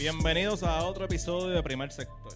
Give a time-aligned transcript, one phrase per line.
[0.00, 2.32] Bienvenidos a otro episodio de Primer Sector.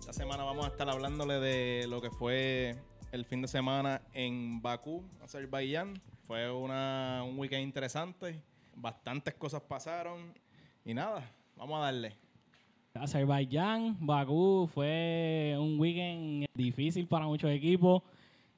[0.00, 2.74] Esta semana vamos a estar hablándole de lo que fue
[3.12, 6.00] el fin de semana en Bakú, Azerbaiyán.
[6.26, 8.42] Fue una, un weekend interesante,
[8.74, 10.32] bastantes cosas pasaron
[10.86, 12.16] y nada, vamos a darle.
[12.94, 18.02] Azerbaiyán, Bakú fue un weekend difícil para muchos equipos.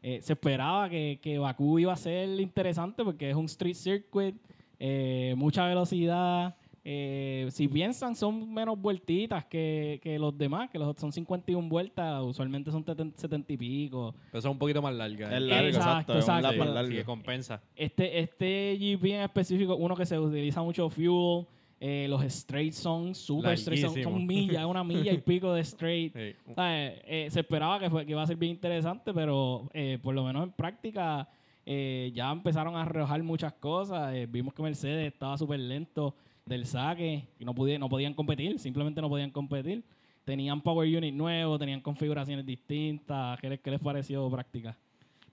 [0.01, 4.37] Eh, se esperaba que, que Bakú iba a ser interesante porque es un street circuit,
[4.79, 6.55] eh, mucha velocidad.
[6.87, 12.23] Eh, si piensan, son menos vueltitas que, que los demás, que los son 51 vueltas,
[12.23, 14.15] usualmente son 70 y pico.
[14.31, 15.33] Pero son un poquito más largas.
[15.33, 15.41] Es ¿eh?
[15.41, 16.59] largo, Exacto, exacto, es un exacto.
[16.59, 16.91] más Sí, largo.
[16.91, 17.63] sí, que compensa.
[17.75, 21.47] Este, este GP en específico, uno que se utiliza mucho fuel,
[21.81, 26.13] eh, los straight son super straight, son, son millas, una milla y pico de straight.
[26.15, 26.35] Sí.
[26.51, 29.71] O sea, eh, eh, se esperaba que, fue, que iba a ser bien interesante, pero
[29.73, 31.29] eh, por lo menos en práctica
[31.67, 34.15] eh, ya empezaron a arrojar muchas cosas.
[34.15, 36.15] Eh, vimos que Mercedes estaba súper lento
[36.47, 39.83] del saque y no, pudi- no podían competir, simplemente no podían competir.
[40.25, 43.39] Tenían power unit nuevo, tenían configuraciones distintas.
[43.41, 44.77] ¿Qué les, qué les pareció práctica?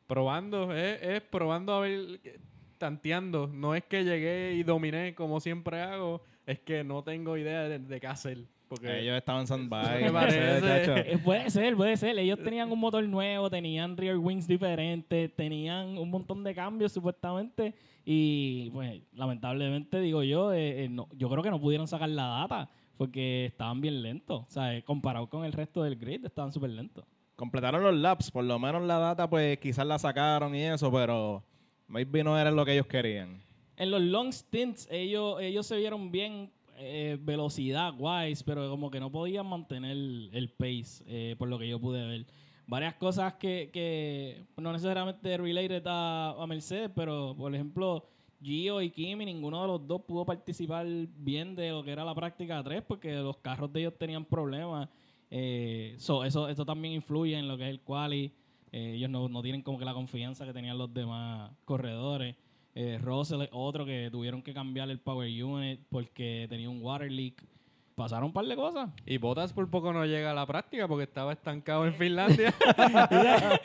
[0.07, 2.19] Probando, es, es probando a ver,
[2.77, 3.47] tanteando.
[3.47, 7.79] No es que llegué y dominé como siempre hago, es que no tengo idea de,
[7.79, 8.39] de qué hacer.
[8.72, 9.45] Porque Ellos estaban.
[10.02, 11.14] Me parece.
[11.14, 12.17] Eh, puede ser, puede ser.
[12.17, 17.75] Ellos tenían un motor nuevo, tenían rear wings diferentes, tenían un montón de cambios supuestamente.
[18.05, 22.28] Y pues lamentablemente digo yo, eh, eh, no- yo creo que no pudieron sacar la
[22.28, 24.45] data porque estaban bien lentos.
[24.47, 27.03] O sea, eh, comparado con el resto del grid, estaban súper lentos.
[27.35, 31.44] Completaron los laps, por lo menos la data pues quizás la sacaron y eso, pero
[31.89, 33.41] maybe no era lo que ellos querían.
[33.75, 38.99] En los long stints, ellos, ellos se vieron bien eh, velocidad wise, pero como que
[38.99, 42.25] no podían mantener el pace, eh, por lo que yo pude ver.
[42.67, 48.06] Varias cosas que, que no necesariamente related a, a Mercedes, pero por ejemplo,
[48.41, 52.16] Gio y Kimi, ninguno de los dos pudo participar bien de lo que era la
[52.16, 54.89] práctica 3, porque los carros de ellos tenían problemas.
[55.29, 58.33] Eh, so, eso, eso también influye en lo que es el quali.
[58.72, 62.35] Eh, ellos no, no tienen como que la confianza que tenían los demás corredores.
[62.73, 67.11] Eh, Russell es otro que tuvieron que cambiar el power unit porque tenía un water
[67.11, 67.43] leak.
[68.01, 68.89] Pasaron un par de cosas.
[69.06, 72.53] Y Botas por poco no llega a la práctica porque estaba estancado en Finlandia.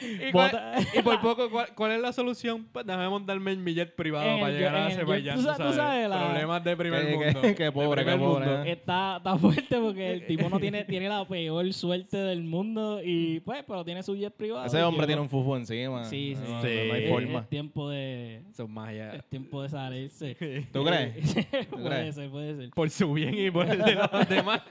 [0.00, 2.66] y, cuál- Bottas- y por poco, ¿cuál, cuál es la solución?
[2.72, 4.86] Pues déjame montarme en mi jet privado En para el llegar a.
[4.86, 5.36] Azerbaiyán.
[5.36, 5.76] Tú tú sabes- tú sabes.
[5.76, 7.40] sabes la- Problemas de primer Que- mundo.
[7.40, 8.62] de pobre, que pobre, mundo.
[8.64, 13.40] Está, está fuerte porque el tipo no tiene, tiene la peor suerte del mundo y
[13.40, 14.66] pues, pero tiene su jet privado.
[14.66, 15.06] Ese hombre llegó.
[15.06, 16.04] tiene un fufu encima.
[16.04, 16.42] Sí, sí.
[16.52, 16.68] No, Sí.
[16.88, 17.38] no hay Es- forma.
[17.40, 19.14] Es tiempo de, Son magia.
[19.14, 20.34] es tiempo de salirse.
[20.72, 21.34] ¿Tú crees?
[21.70, 22.14] puede crees?
[22.14, 22.70] ser, puede ser.
[22.70, 24.62] Por su bien y por el de los demás.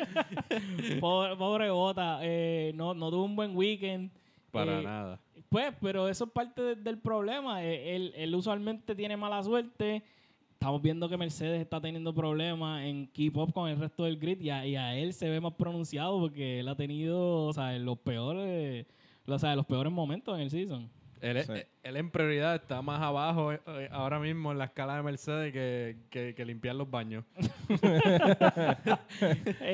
[1.00, 4.12] Pobre, pobre Bota, eh, no, no tuvo un buen weekend.
[4.52, 5.20] Para Eh, nada.
[5.50, 7.64] Pues, pero eso es parte de- del problema.
[7.64, 10.04] Eh, Él, él usualmente tiene mala suerte.
[10.54, 14.40] Estamos viendo que Mercedes está teniendo problemas en keep up con el resto del grid
[14.42, 17.78] y a, y a él se ve más pronunciado porque él ha tenido, o sea,
[17.78, 18.86] los peores,
[19.28, 20.90] o sea, los peores momentos en el season.
[21.22, 21.53] Él, Sí.
[21.84, 25.53] él en prioridad está más abajo eh, eh, ahora mismo en la escala de Mercedes
[25.53, 27.24] que, que- que limpiar los baños.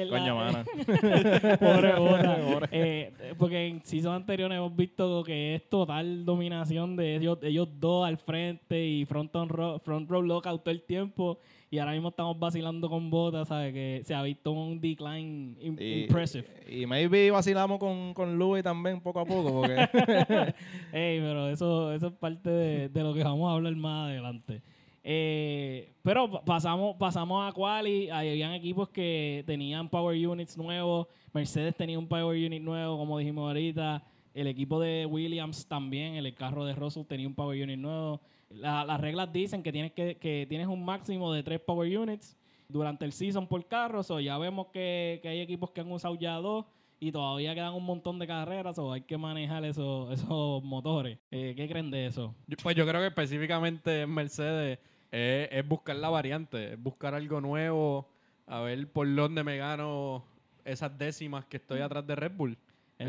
[0.10, 0.64] Coño, mano.
[1.60, 2.38] Pobre Bota.
[2.72, 8.08] Eh, porque en season anteriores hemos visto que es total dominación de ellos, ellos dos
[8.08, 11.40] al frente y front, on row, front row lockout todo el tiempo.
[11.74, 13.74] Y ahora mismo estamos vacilando con Bota, ¿sabes?
[13.74, 16.46] Que se ha visto un decline Y, impressive.
[16.70, 19.76] y maybe vacilamos con, con Louis también poco a poco, porque
[20.92, 24.62] Ey, pero eso, eso es parte de, de lo que vamos a hablar más adelante.
[25.04, 31.08] Eh, pero pa- pasamos, pasamos a Quali, ahí habían equipos que tenían power units nuevos,
[31.34, 34.04] Mercedes tenía un power unit nuevo, como dijimos ahorita,
[34.34, 38.20] el equipo de Williams también, el carro de Russell tenía un power unit nuevo.
[38.56, 42.38] La- las reglas dicen que tienes, que, que tienes un máximo de tres power units
[42.68, 46.16] durante el season por carro, so ya vemos que, que hay equipos que han usado
[46.16, 46.66] ya dos
[47.00, 51.18] y todavía quedan un montón de carreras o hay que manejar esos, esos motores.
[51.32, 52.34] Eh, ¿Qué creen de eso?
[52.62, 54.80] Pues yo creo que específicamente en Mercedes
[55.12, 58.08] es, es buscar la variante, es buscar algo nuevo,
[58.48, 60.24] a ver por dónde me gano
[60.64, 62.58] esas décimas que estoy atrás de Red Bull.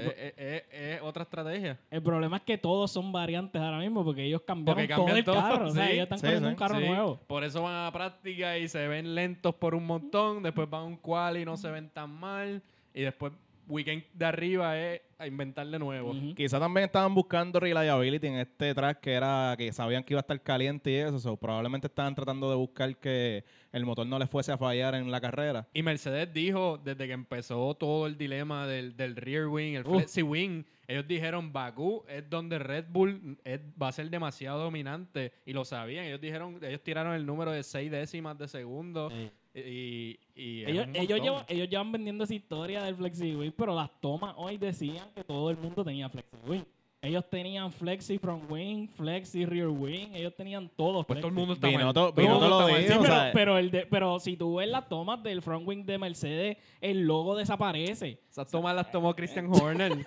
[0.00, 1.78] Pro- es- es- es otra estrategia.
[1.90, 5.24] El problema es que todos son variantes ahora mismo porque ellos cambiaron Porque todo el
[5.24, 5.66] todo, carro.
[5.68, 5.92] o sea, sí.
[5.92, 6.52] ellos están Sí, corriendo sí.
[6.52, 7.20] un carro nuevo.
[7.26, 10.80] Por eso van a la práctica y se ven lentos por un montón, después van
[10.82, 12.62] a un qual y no se ven tan mal,
[12.94, 13.32] y después
[13.68, 16.10] weekend de arriba es a inventar de nuevo.
[16.10, 16.34] Ujú.
[16.34, 20.22] quizá también estaban buscando reliability en este track que era que sabían que iba a
[20.22, 21.18] estar caliente y eso.
[21.20, 25.10] so, probablemente estaban tratando de buscar que el motor no les fuese a fallar en
[25.10, 25.68] la carrera.
[25.72, 29.94] Y Mercedes dijo, desde que empezó todo el dilema del, del rear wing, el Uf.
[29.98, 35.32] flexi wing, ellos dijeron, Bakú es donde Red Bull es- va a ser demasiado dominante.
[35.46, 36.04] Y lo sabían.
[36.06, 39.08] Ellos dijeron, ellos tiraron el número de seis décimas de segundo.
[39.54, 44.34] Y, Ellos, ellos, llevan, ellos llevan vendiendo esa historia del Flexi Wing, pero las tomas
[44.38, 46.62] hoy decían que todo el mundo tenía Flexi Wing.
[47.04, 51.02] Ellos tenían Flexi Front Wing, Flexi Rear Wing, ellos tenían todo.
[51.02, 53.86] Pues todo el mundo está Vinoto mundo lo dijo, Sí, pero, sea, pero, el de-
[53.86, 58.20] pero si tú ves las tomas del front wing de Mercedes, el logo desaparece.
[58.30, 59.92] Esas tomas las tomó Christian Horner.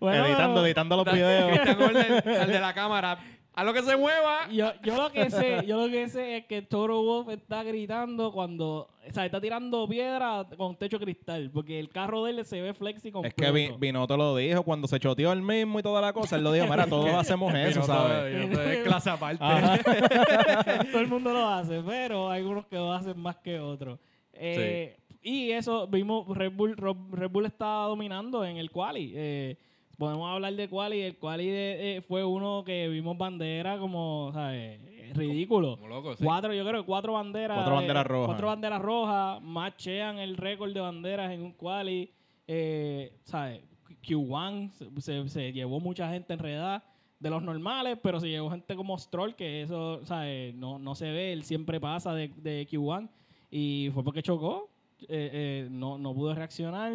[0.00, 1.50] Bueno, editando, editando los videos.
[1.60, 3.18] Christian Horner, el de la cámara.
[3.56, 4.48] A lo que se mueva.
[4.50, 8.32] Yo, yo lo que sé, yo lo que sé es que Toro Wolf está gritando
[8.32, 12.60] cuando, o sea, está tirando piedra con techo cristal, porque el carro de él se
[12.60, 13.36] ve flexi Es completo.
[13.36, 16.34] que Vi- Vinoto lo dijo cuando se choteó el mismo y toda la cosa.
[16.34, 18.34] Él lo dijo, mira, todos hacemos eso, ¿sabes?
[18.34, 19.44] Es clase aparte.
[19.44, 19.78] Ajá.
[20.90, 24.00] Todo el mundo lo hace, pero hay unos que lo hacen más que otros.
[24.32, 29.12] Eh, Y eso, vimos, Red Bull, Ro- Red Bull estaba dominando en el quali.
[29.14, 29.56] Eh,
[29.98, 31.00] podemos hablar de quali.
[31.00, 34.80] El quali de- eh, fue uno que vimos bandera como, ¿sabes?
[35.14, 35.76] Ridículo.
[35.76, 36.24] Como loco, sí.
[36.24, 37.56] Cuatro, yo creo que cuatro banderas.
[37.58, 38.26] Cuatro banderas eh, rojas.
[38.26, 39.42] Cuatro banderas rojas.
[39.42, 42.10] Machean el récord de banderas en un quali.
[42.48, 43.60] Eh, ¿sabes?
[44.02, 46.84] Q1 se, se- se llevó mucha gente enredada
[47.20, 50.54] de los normales, pero se llevó gente como Stroll, que eso, ¿sabes?
[50.54, 53.08] No, no se ve, él siempre pasa de, de Q1.
[53.50, 54.68] Y fue porque chocó.
[55.02, 56.92] eh, eh, no, no pudo reaccionar.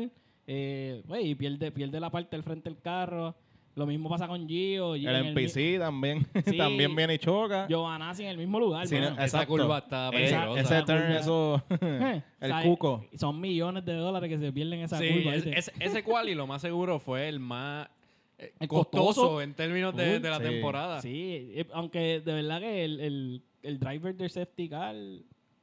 [0.52, 3.36] Eh, pues, y pierde, pierde la parte del frente del carro.
[3.76, 4.96] Lo mismo pasa con Gio.
[4.96, 6.58] Gio El NPC también, Sí.
[6.58, 7.68] también viene y choca.
[7.68, 8.88] Giovanazzi en el mismo lugar.
[8.88, 10.60] Sí, Esa curva está Eh, peligrosa.
[10.60, 11.20] ese Esa turn, curva.
[11.20, 13.06] eso, Eh, el o sea, cuco.
[13.16, 15.36] Son millones de dólares que se pierden en esa Sí, curva.
[15.36, 17.88] ese, ese quali lo más seguro fue el más
[18.40, 19.42] eh, El costoso, costoso.
[19.44, 20.44] en términos de, de la Sí.
[20.44, 21.02] temporada.
[21.02, 24.96] Sí, aunque de verdad que el, el, el driver del safety car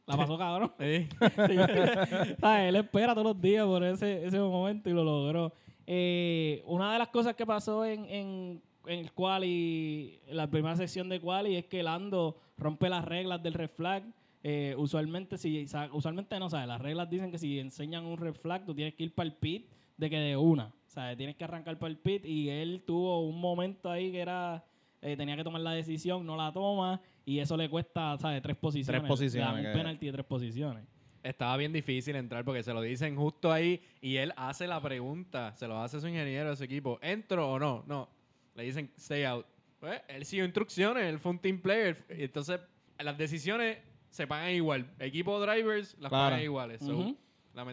[0.06, 0.72] la pasó cabrón.
[0.78, 1.08] Sí.
[2.42, 5.52] Él espera todos los días por ese, ese momento y lo logró.
[5.86, 10.76] Eh, una de las cosas que pasó en, en, en el quali, en la primera
[10.76, 14.04] sección de quali, es que Lando rompe las reglas del red flag.
[14.42, 16.68] Eh, usualmente, si, usualmente no, ¿sabes?
[16.68, 19.34] Las reglas dicen que si enseñan un red flag, tú tienes que ir para el
[19.34, 20.66] pit de que de una.
[20.66, 24.20] O sea, tienes que arrancar para el pit y él tuvo un momento ahí que
[24.20, 24.64] era...
[25.02, 28.40] eh, tenía que tomar la decisión, no la toma y eso le cuesta, ¿sabes?
[28.40, 29.02] Tres posiciones.
[29.02, 30.84] Le posiciones, dan un penalti de tres posiciones.
[31.22, 35.52] Estaba bien difícil entrar porque se lo dicen justo ahí y él hace la pregunta,
[35.56, 37.84] se lo hace su ingeniero de su equipo, ¿entro o no?
[37.86, 38.08] No.
[38.54, 39.44] Le dicen stay out.
[39.80, 41.96] Pues, él siguió instrucciones, él fue un team player.
[42.16, 42.60] Y entonces
[42.98, 43.78] las decisiones
[44.08, 44.88] se pagan igual.
[45.00, 46.30] Equipo drivers las Claro.
[46.30, 46.80] pagan iguales.
[46.80, 47.14] So.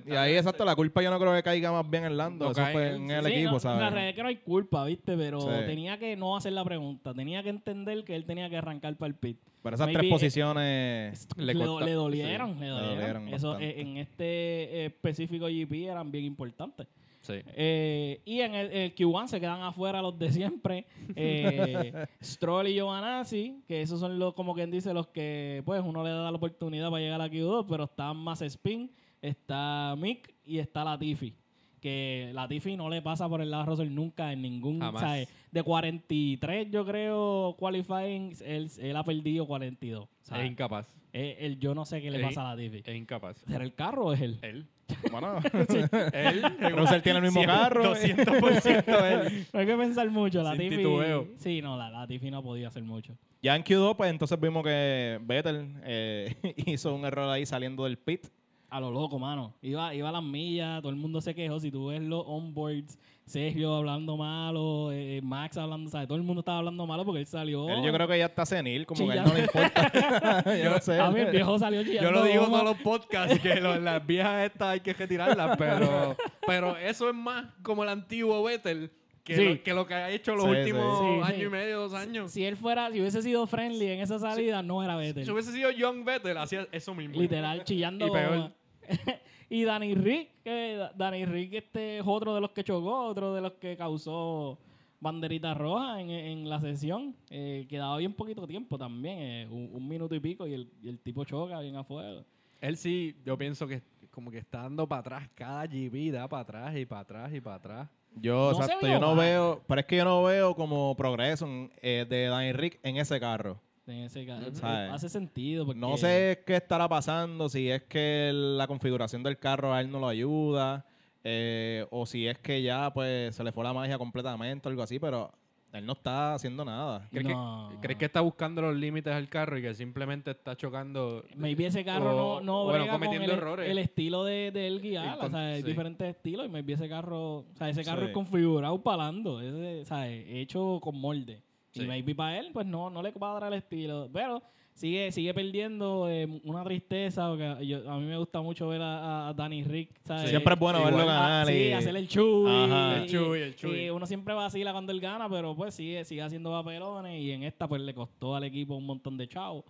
[0.06, 2.45] Y ahí, exacto, la culpa yo no creo que caiga más bien en Lando.
[2.45, 3.80] No Eso cae fue él, en sí, el Sí, equipo, no, ¿sabes?
[3.81, 5.18] La realidad es que no hay culpa, ¿viste?
[5.18, 5.47] Pero Sí.
[5.65, 7.13] tenía que no hacer la pregunta.
[7.13, 9.38] Tenía que entender que él tenía que arrancar para el pit.
[9.62, 11.27] Pero esas Maybe, tres eh, posiciones...
[11.38, 12.97] Le, Le do- corta- le dolieron, sí, le le dolieron.
[12.97, 13.69] dolieron Eso bastante.
[13.80, 16.88] eh, en este eh, específico GP eran bien importantes.
[17.21, 17.36] Sí.
[17.56, 20.86] Eh, y en el, el Q1 se quedan afuera los de siempre.
[21.15, 26.03] Eh, Stroll y Giovanazzi, que esos son los, como quien dice, los que pues uno
[26.03, 28.91] le da la oportunidad para llegar a Q2, pero está más Spin,
[29.24, 31.34] está Mick y está Latifi.
[31.81, 34.80] Que Latifi no le pasa por el lado a Russell nunca en ningún.
[34.80, 35.02] Jamás.
[35.02, 35.28] ¿sabes?
[35.52, 40.08] De 43, yo creo, qualifying, él, él ha perdido 42.
[40.31, 40.88] Es incapaz.
[41.12, 42.84] Eh, él- yo no sé qué le Es- pasa a Latifi.
[42.86, 43.38] Es incapaz.
[43.48, 44.38] ¿Será el carro o es él?
[44.42, 44.68] Él.
[45.12, 45.40] Bueno,
[46.14, 46.44] Él.
[46.75, 47.84] Russell tiene el mismo carro.
[47.96, 49.48] 200% él.
[49.53, 50.42] No hay que pensar mucho.
[50.44, 51.27] La Sin Tiffy, titubeo.
[51.38, 53.15] Sí, no, la, la Tiffy no podía hacer mucho.
[53.42, 57.98] Ya en Q2, pues entonces vimos que Vettel eh, hizo un error ahí saliendo del
[57.98, 58.27] pit.
[58.75, 59.53] A lo loco, mano.
[59.62, 61.60] Iba, iba a las millas, todo el mundo se quejó.
[61.60, 66.08] Si tú ves los onboards, Sergio hablando malo, eh, Max hablando, ¿sabes?
[66.08, 67.70] Todo el mundo estaba hablando malo porque él salió.
[67.70, 69.32] Él yo creo que ya está senil, como que a él Chillando.
[69.32, 70.58] no le importa.
[70.63, 71.00] yo no sé.
[71.00, 72.10] A mí el viejo salió chillando.
[72.10, 75.56] Yo lo digo en todos los podcasts que lo- las viejas estas hay que retirarlas,
[75.58, 78.92] pero, pero eso es más como el antiguo Vettel
[79.24, 79.46] que, Sí.
[79.46, 81.06] lo, que lo que ha hecho los Sí, últimos sí.
[81.06, 81.46] Sí, año sí.
[81.46, 82.32] y medio, dos años.
[82.32, 85.24] Si él fuera, si hubiese sido friendly en esa salida, no era Vettel.
[85.24, 87.22] Si hubiese sido Young Vettel, hacía eso mismo.
[87.22, 88.06] Literal, chillando.
[88.08, 88.51] Y peor.
[89.50, 93.34] y Danny Rick, que Da- Danny Rick este es otro de los que chocó, otro
[93.34, 94.58] de los que causó
[95.00, 97.16] banderita roja en, en la sesión.
[97.30, 100.90] Eh, quedaba bien poquito tiempo también, eh, un, un minuto y pico, y el, y
[100.90, 102.24] el tipo choca bien a fuego.
[102.62, 106.42] Él sí, yo pienso que como que está dando para atrás cada GB, da para
[106.44, 107.90] atrás y para atrás y para atrás.
[108.16, 109.25] Yo, No exacto, yo no mal.
[109.25, 112.98] veo, pero es que yo no veo como progreso en- eh, de Danny Rick en
[112.98, 113.60] ese carro.
[113.86, 114.48] En ese ca- Ujú.
[114.48, 114.92] eh, ¿Sabes?
[114.94, 115.66] hace sentido.
[115.66, 119.92] Porque No sé qué estará pasando, si es que la configuración del carro a él
[119.92, 120.86] no lo ayuda,
[121.24, 124.84] eh, o si es que ya pues se le fue la magia completamente o algo
[124.84, 125.32] así, pero
[125.74, 127.08] él no está haciendo nada.
[127.12, 127.70] ¿Crees, No.
[127.72, 131.25] que, ¿Crees que está buscando los límites al carro y que simplemente está chocando?
[131.36, 133.70] Maybe ese carro O- no, no bueno, con cometiendo el, errores.
[133.70, 135.18] el estilo de, de él guiar.
[135.18, 135.68] Con- o sea, hay sí.
[135.68, 138.08] diferentes estilos y maybe ese carro, o sea, ese carro Sí.
[138.08, 141.42] es configurado palando, o sea, hecho con molde.
[141.74, 141.84] Sí.
[141.84, 144.08] Y maybe para él, pues no, no le cuadra el estilo.
[144.13, 144.42] Pero
[144.74, 147.27] sigue, sigue perdiendo eh, una tristeza.
[147.30, 149.89] Porque yo- a mí me gusta mucho ver a, a Danny Rick.
[150.06, 150.30] ¿sabes?
[150.30, 151.48] Siempre es bueno verlo Ah, ganar.
[151.48, 152.50] sí, y- hacer el chuy.
[152.50, 152.98] Ajá.
[153.03, 153.86] El chuy, el chuy.
[153.86, 157.44] y uno siempre vacila cuando él gana, pero pues sigue, sigue haciendo papelones y en
[157.44, 159.63] esta pues le costó al equipo un montón de chavos.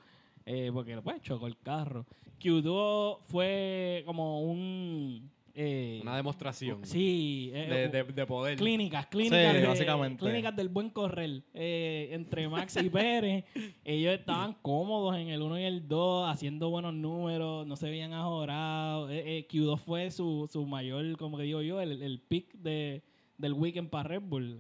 [0.46, 2.06] eh, porque pues chocó el carro.
[2.42, 5.32] Q2 fue como un...
[5.56, 8.58] eh, Una demostración Sí, eh, de, de- de poder.
[8.58, 10.24] Clínicas, clínicas, Sí, de- básicamente.
[10.26, 11.44] clínicas del buen correr.
[11.54, 13.46] Eh, entre Max y Pérez,
[13.86, 18.14] ellos estaban cómodos en el 1 y el 2, haciendo buenos números, no se veían
[18.14, 19.12] ajorados.
[19.12, 23.04] Eh, eh, Q2 fue su, su mayor, como que digo yo, el, el pick de,
[23.38, 24.58] del weekend para Red Bull.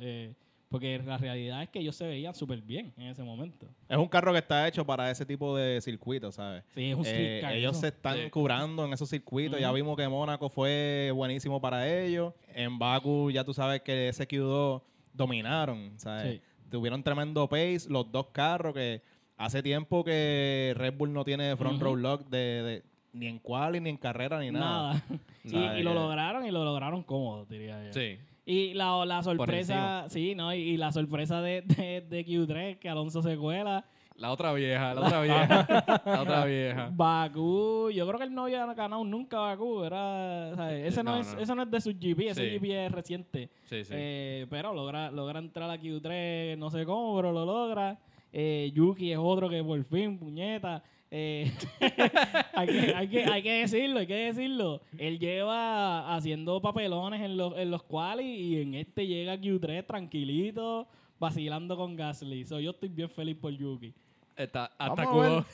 [0.74, 3.68] Porque la realidad es que ellos se veían súper bien en ese momento.
[3.88, 6.64] Es un carro que está hecho para ese tipo de circuitos, ¿sabes?
[6.74, 7.82] Sí, es un Eh, street car, ellos eso.
[7.82, 8.30] se están Sí.
[8.32, 9.60] curando en esos circuitos.
[9.60, 12.34] Ya vimos que Mónaco fue buenísimo para ellos.
[12.56, 14.82] En Baku ya tú sabes que ese Q2
[15.14, 16.34] dominaron, ¿sabes?
[16.38, 16.42] Sí.
[16.72, 19.04] Tuvieron tremendo pace los dos carros que
[19.38, 21.84] hace tiempo que Red Bull no tiene front Ujú.
[21.86, 24.94] row lock de, de- ni en quali, ni en carrera, ni nada.
[24.94, 25.04] Nada.
[25.78, 27.94] y, y lo lograron y lo lograron cómodo, diría yo.
[27.94, 28.18] Sí.
[28.46, 30.54] Y la, la sorpresa, sí, ¿no?
[30.54, 33.86] Y, y la sorpresa de, de, de Q3, que Alonso se cuela.
[34.18, 36.02] La otra vieja, la otra vieja.
[36.06, 36.90] la otra vieja.
[36.94, 40.72] Bakú, yo creo que él no había ganado nunca Bakú, era.
[40.86, 41.42] Ese no, No, es, no.
[41.42, 42.58] eso no es de su GP, ese Sí.
[42.60, 43.50] GP es reciente.
[43.64, 43.94] Sí, sí.
[43.96, 47.98] Eh, pero logra, logra entrar a Q3, no sé cómo, pero lo logra.
[48.32, 50.84] Eh, Yuki es otro que por fin, puñeta.
[51.16, 51.52] Eh,
[52.54, 54.82] hay, que, hay, que, hay que decirlo, hay que decirlo.
[54.98, 60.88] Él lleva haciendo papelones en los, en los quali y en este llega Q3 tranquilito,
[61.20, 62.46] vacilando con Gasly.
[62.46, 63.94] So, yo estoy bien feliz por Yuki.
[64.36, 65.06] Está, hasta.
[65.06, 65.46] Q2.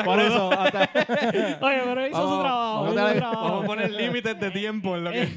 [0.06, 0.80] Por eso, hasta-
[1.60, 2.84] Oye, pero hizo su Vamos- trabajo.
[2.84, 3.44] vamos hizo a su trabajo.
[3.44, 5.28] Vamos a poner límites de tiempo en lo que.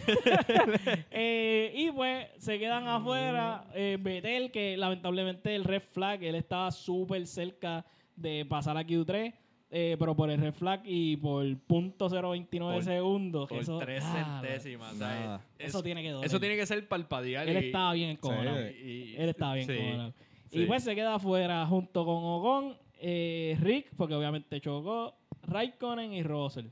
[1.11, 3.65] Eh, y pues se quedan afuera.
[3.73, 7.85] Eh, Betel, que lamentablemente el red flag, él estaba súper cerca
[8.21, 9.33] de pasar a Q3,
[9.73, 13.49] eh, pero por el red flag y por punto .029 Por- segundos.
[13.49, 14.95] Por eso, tres ah, centésimas.
[14.97, 15.41] ¿sabes?
[15.59, 16.25] Eso Es- tiene que doler.
[16.27, 17.47] Eso tiene que ser palpadear.
[17.47, 18.57] Él y- estaba bien encojonado.
[18.67, 19.15] Sí.
[19.17, 20.13] Él estaba bien sí, encojonado.
[20.51, 20.59] sí.
[20.61, 26.23] Y pues se queda afuera junto con Ocon, eh, Rick, porque obviamente chocó, Raikkonen y
[26.23, 26.67] Russell.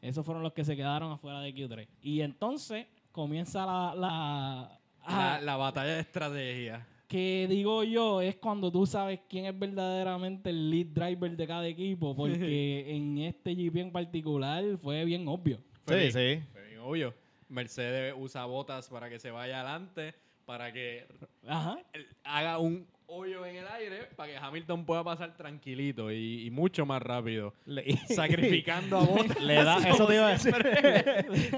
[0.00, 1.86] Esos fueron los que se quedaron afuera de Q3.
[2.02, 3.94] Y entonces comienza la...
[3.94, 6.86] la La, ah, la batalla de estrategia.
[7.12, 11.66] Que digo yo es cuando tú sabes quién es verdaderamente el lead driver de cada
[11.66, 15.58] equipo, porque en este GP en particular fue bien obvio.
[15.86, 16.42] Sí, sí.
[16.52, 17.14] Fue bien obvio.
[17.50, 20.14] Mercedes usa botas para que se vaya adelante,
[20.46, 21.04] para que
[21.46, 21.78] Ajá.
[22.24, 26.86] haga un hoyo en el aire, para que Hamilton pueda pasar tranquilito y, y mucho
[26.86, 27.52] más rápido.
[27.66, 29.40] Le- Sacrificando a botas.
[29.40, 30.54] Le da, eso te iba a decir.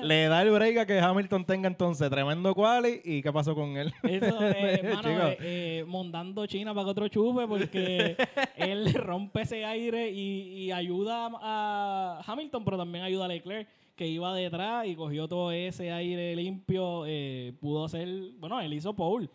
[0.02, 3.76] Le da el break a que Hamilton tenga entonces tremendo quali y qué pasó con
[3.76, 3.92] él.
[4.02, 8.16] Eso, eh, mano, eh, eh, mondando China para que otro chupe, porque
[8.56, 14.08] él rompe ese aire y, y ayuda a Hamilton, pero también ayuda a Leclerc, que
[14.08, 17.04] iba detrás y cogió todo ese aire limpio.
[17.06, 18.08] eh, pudo ser,
[18.38, 19.28] bueno, él hizo pole.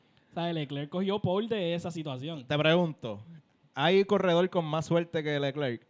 [0.45, 2.45] Sea, Leclerc cogió pole de esa situación.
[2.47, 3.21] Te pregunto,
[3.75, 5.85] ¿hay corredor con más suerte que Leclerc?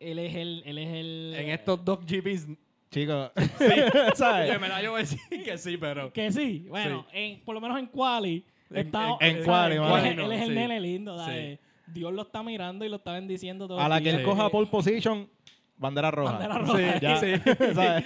[0.00, 1.34] Él es el, él es el.
[1.36, 2.48] En estos dos GPs,
[2.90, 4.60] Chicos, que ¿sabes?
[4.60, 6.12] me la yo voy a decir que sí, pero.
[6.12, 8.44] Que sí, bueno, en- por lo menos en Quali.
[8.70, 9.78] En- está- en- en ¿sabes?
[9.78, 10.54] quali, él, es, él es el Sí.
[10.54, 11.24] nene lindo, Sí.
[11.24, 11.58] ¿sabes?
[11.86, 14.66] Dios lo está mirando y lo está bendiciendo todo A la que él coja pole
[14.68, 15.28] position,
[15.76, 16.32] bandera roja.
[16.32, 16.78] Bandera roja.
[16.78, 17.16] Sí, ya.
[17.74, 18.04] ¿sabes?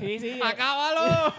[0.00, 0.40] Sí, sí.
[0.42, 1.34] ¡Acábalo!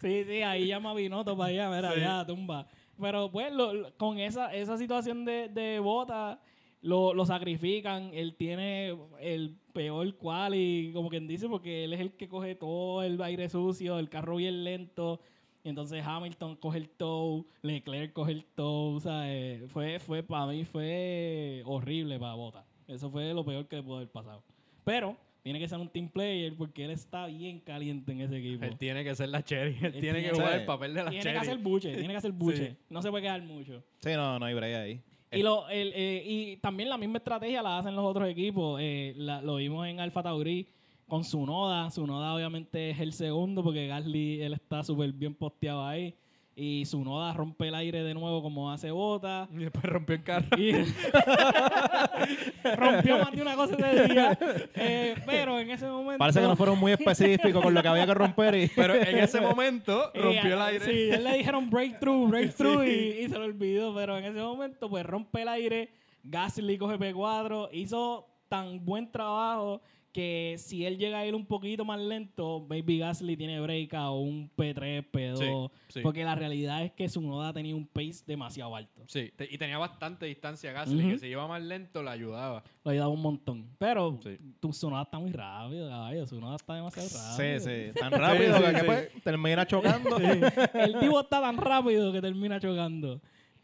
[0.00, 2.00] Sí, sí, ahí llama Binotto para allá, mira, Sí.
[2.00, 2.66] ya, tumba.
[3.00, 6.40] Pero pues lo- lo- con esa, esa situación de, de bota,
[6.82, 8.10] lo, lo sacrifican.
[8.14, 13.02] Él tiene el peor quali, como quien dice, porque él es el que coge todo
[13.02, 15.20] el aire sucio, el carro bien lento.
[15.64, 20.22] Y entonces Hamilton coge el tow, Leclerc coge el tow, o sea, eh, fue, fue
[20.22, 22.64] para mí fue horrible para Bota.
[22.86, 24.42] Eso fue lo peor que pudo haber pasado.
[24.84, 25.16] Pero
[25.48, 28.64] tiene que ser un team player porque él está bien caliente en ese equipo.
[28.66, 29.76] Él tiene que ser la cherry.
[29.80, 31.38] Él, Él tiene tiene que jugar el papel de la Tiene que cherry.
[31.38, 32.70] hacer buche, tiene que hacer buche.
[32.72, 32.76] Sí.
[32.90, 33.82] No se puede quedar mucho.
[34.00, 35.00] Sí, no, no hay break ahí.
[35.32, 38.78] Y, lo, el, eh, y también la misma estrategia la hacen los otros equipos.
[38.82, 40.66] Eh, la- lo vimos en Alfa Tauri
[41.06, 41.90] con Sunoda.
[41.90, 46.14] Sunoda obviamente es el segundo porque Gasly él está súper bien posteado ahí.
[46.60, 49.48] Y Sunoda rompe el aire de nuevo como hace bota.
[49.54, 50.46] Y después rompió el carro.
[50.58, 50.72] Y
[52.76, 54.38] rompió más de una cosa ese día.
[54.74, 56.18] Eh, pero en ese momento...
[56.18, 58.68] Parece que no fueron muy específicos con lo que había que romper y...
[58.74, 60.84] Pero en ese momento rompió el aire.
[60.84, 62.90] Sí, él le dijeron breakthrough, breakthrough Sí.
[62.90, 63.94] y, y se lo olvidó.
[63.94, 65.90] Pero en ese momento, pues rompe el aire.
[66.24, 67.68] Gasly coge P4.
[67.72, 69.80] Hizo tan buen trabajo
[70.12, 74.18] que si él llega a ir un poquito más lento, Baby Gasly tiene break o
[74.20, 75.36] un P3, P2.
[75.38, 76.00] Sí, sí.
[76.02, 79.02] Porque la realidad es que su noda tenía un pace demasiado alto.
[79.06, 81.08] Sí, te- y tenía bastante distancia Gasly, Ujú.
[81.12, 82.64] que si iba más lento le ayudaba.
[82.84, 83.66] Lo ayudaba un montón.
[83.78, 84.38] Pero Sí.
[84.60, 86.26] tu Sonoda está muy rápido, caballo.
[86.26, 87.60] Su Sonoda está demasiado rápido.
[87.60, 87.92] Sí, sí.
[88.00, 88.86] Tan rápido que sí.
[88.86, 90.16] pues, termina chocando.
[90.18, 93.20] El tipo está tan rápido que termina chocando.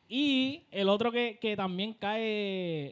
[0.07, 2.23] Y el otro que, que también cae,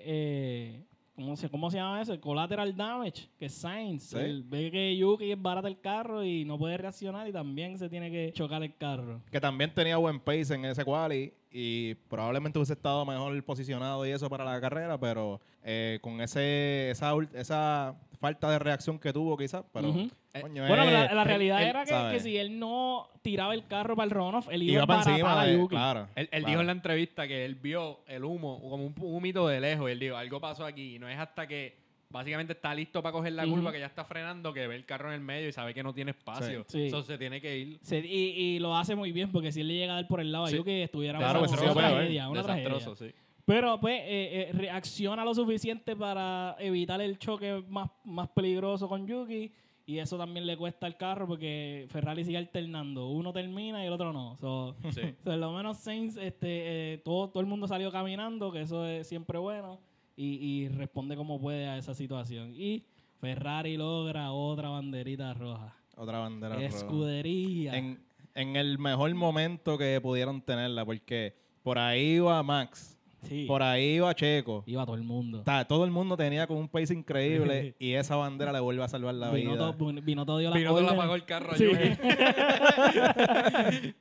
[0.04, 0.84] eh,
[1.22, 2.12] ¿cómo, se, ¿cómo se llama eso?
[2.12, 4.04] El collateral damage, que es Sainz.
[4.04, 4.18] Sí.
[4.18, 7.88] Él ve que Yuki es barata el carro y no puede reaccionar y también se
[7.88, 9.22] tiene que chocar el carro.
[9.30, 14.10] que también tenía buen pace en ese quali y probablemente hubiese estado mejor posicionado y
[14.10, 19.36] eso para la carrera, pero eh, con ese esa, esa falta de reacción que tuvo
[19.36, 23.10] quizás, pero coño, Bueno, eh, pero la, realidad él era que, que si él no
[23.20, 25.74] tiraba el carro para el runoff, él iba, iba a para encima a de, Yuki.
[25.74, 26.08] claro.
[26.14, 26.46] Él, él claro.
[26.46, 29.88] dijo en la entrevista que él vio el humo, como un, un humito de lejos,
[29.88, 31.81] y él dijo, algo pasó aquí, y no es hasta que
[32.12, 35.08] básicamente está listo para coger la curva, que ya está frenando, que ve el carro
[35.08, 36.64] en el medio y sabe que no tiene espacio.
[36.68, 36.84] Sí.
[36.84, 37.78] Entonces se tiene que ir.
[37.82, 40.20] Se- y, y lo hace muy bien porque si él le llega a dar por
[40.20, 40.54] el lado Sí.
[40.54, 42.68] a Yuki, estuviera Claro, una, pues, una tragedia, una tragedia.
[42.68, 43.12] Desastroso, sí.
[43.44, 49.06] Pero pues eh, eh, reacciona lo suficiente para evitar el choque más, más peligroso con
[49.06, 49.50] Yuki.
[49.84, 53.08] Y eso también le cuesta al carro porque Ferrari sigue alternando.
[53.08, 54.36] Uno termina y el otro no.
[54.36, 55.00] So, Sí.
[55.24, 59.08] so, lo menos Sainz, este, eh, todo, todo el mundo salió caminando, que eso es
[59.08, 59.80] siempre bueno.
[60.16, 62.52] Y, y responde como puede a esa situación.
[62.54, 62.84] Y
[63.20, 65.74] Ferrari logra otra banderita roja.
[65.96, 66.66] Otra bandera roja.
[66.66, 67.76] Escudería.
[67.76, 68.00] En,
[68.34, 72.91] en el mejor momento que pudieron tenerla, porque por ahí iba Max,
[73.22, 74.62] sí, por ahí iba Checo.
[74.66, 75.42] iba todo el mundo.
[75.42, 78.88] Ta- todo el mundo tenía con un pace increíble y esa bandera le vuelve a
[78.88, 79.72] salvar la Vino vida.
[79.76, 80.98] todo, vino todo dio la Pinoto le orden.
[80.98, 81.66] apagó el carro a Sí.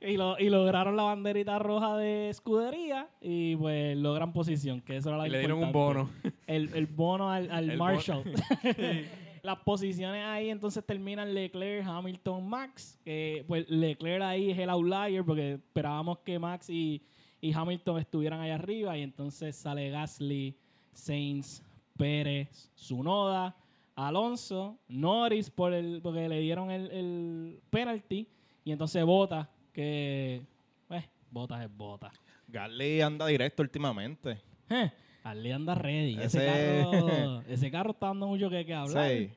[0.00, 5.08] Y, lo- y lograron la banderita roja de escudería y pues logran posición, que eso
[5.10, 6.10] era lo Y le dieron un bono.
[6.46, 8.24] El, el bono al, al El Marshall.
[9.42, 12.98] Las posiciones ahí entonces terminan Leclerc, Hamilton, Max.
[13.04, 17.02] Que pues Leclerc ahí es el outlier porque esperábamos que Max y,
[17.42, 18.96] y Hamilton estuvieran ahí arriba.
[18.96, 20.56] Y entonces sale Gasly,
[20.94, 21.62] Sainz,
[21.98, 23.54] Pérez, Zunoda,
[23.94, 28.26] Alonso, Norris por el, porque le dieron el, el penalty.
[28.64, 30.40] Y entonces Bota, que
[30.88, 32.10] pues, Bota es Bota.
[32.48, 34.40] Gasly anda directo últimamente.
[34.70, 34.90] Eh,
[35.24, 36.14] Harley anda ready.
[36.18, 39.08] Ese, Ese- carro, ese carro está dando mucho que, que hablar.
[39.10, 39.30] Sí.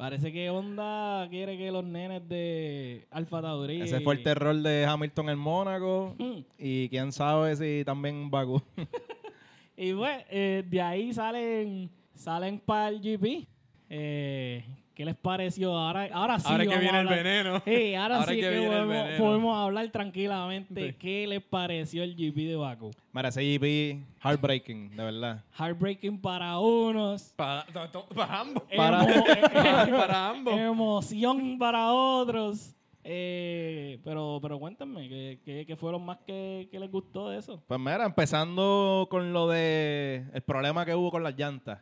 [0.00, 3.82] Parece que Honda quiere que los nenes de Alfa Tauri.
[3.82, 6.14] Ese fue el terror de Hamilton en Mónaco.
[6.16, 6.38] Mm.
[6.58, 8.62] Y quién sabe si también Bakú.
[9.76, 13.46] Y pues, eh, de ahí salen, salen para el GP.
[13.90, 14.64] Eh,
[15.00, 15.74] ¿Qué les pareció?
[15.78, 16.44] Ahora, ahora sí.
[16.46, 17.62] Ahora que a viene el veneno.
[17.64, 19.24] Sí, ahora, Ahora sí que que, viene el podemos, veneno.
[19.24, 20.88] podemos hablar tranquilamente.
[20.90, 20.96] Sí.
[20.98, 22.90] ¿Qué les pareció el GP de Baku?
[23.10, 25.42] Mira, ese GP, heartbreaking, de verdad.
[25.58, 27.32] Heartbreaking para unos.
[27.34, 28.62] Para, to- to- para ambos.
[28.76, 30.60] Para- Para, para ambos.
[30.60, 32.74] emoción para otros.
[33.02, 37.38] Eh, pero, pero cuéntenme, ¿qué, qué, qué fue lo más que, que les gustó de
[37.38, 37.62] eso?
[37.66, 41.78] Pues mira, empezando con lo de el problema que hubo con las llantas.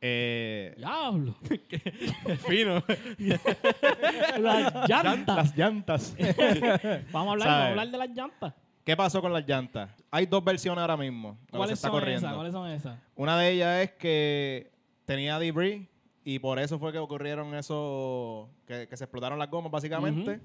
[0.00, 1.36] Eh, ¡Diablo!
[2.48, 2.82] Fino.
[4.38, 5.36] las llantas.
[5.36, 6.16] las llantas.
[7.12, 8.54] Vamos a hablar, vamos a hablar de las llantas.
[8.84, 9.90] ¿Qué pasó con las llantas?
[10.10, 11.38] Hay dos versiones ahora mismo.
[11.50, 12.26] ¿Cuáles está son corriendo.
[12.26, 12.34] esas?
[12.34, 12.98] ¿Cuáles son esas?
[13.14, 14.72] Una de ellas es que
[15.04, 15.86] tenía debris
[16.24, 20.40] y por eso fue que ocurrieron eso, que, que se explotaron las gomas básicamente.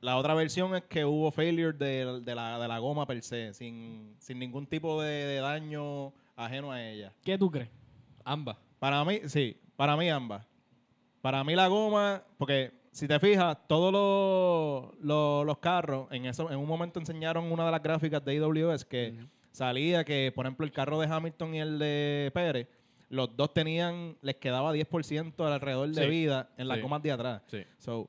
[0.00, 3.54] La otra versión es que hubo failure de, de la, de la goma per se,
[3.54, 7.12] sin, sin ningún tipo de, de daño ajeno a ella.
[7.22, 7.70] ¿Qué tú crees?
[8.24, 8.56] Ambas.
[8.80, 10.44] Para mí, sí, para mí ambas.
[11.20, 16.50] Para mí la goma, porque si te fijas, todos los, los, los carros, en eso,
[16.50, 19.14] en un momento enseñaron una de las gráficas de AWS que
[19.52, 22.66] salía que, por ejemplo, el carro de Hamilton y el de Pérez,
[23.10, 26.82] los dos tenían, les quedaba 10% alrededor de Sí, vida en las sí.
[26.82, 27.42] gomas de atrás.
[27.48, 27.62] Sí.
[27.78, 28.08] So,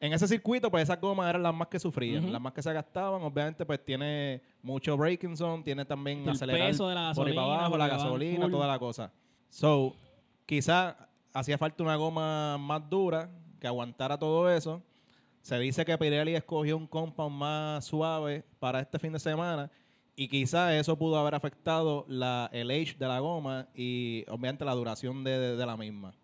[0.00, 2.70] en ese circuito, pues esas gomas eran las más que sufrían, las más que se
[2.72, 3.22] gastaban.
[3.22, 7.34] Obviamente, pues tiene mucho braking zone, tiene también El acelerar peso de la por ahí
[7.34, 8.50] para gasolina, abajo, la gasolina, full.
[8.52, 9.10] toda la cosa.
[9.48, 9.96] So,
[10.46, 10.96] quizás
[11.32, 13.30] hacía falta una goma más dura
[13.60, 14.82] que aguantara todo eso.
[15.42, 19.70] Se dice que Pirelli escogió un compound más suave para este fin de semana
[20.16, 24.74] y quizás eso pudo haber afectado la, el age de la goma y obviamente la
[24.74, 26.14] duración de, de- de la misma.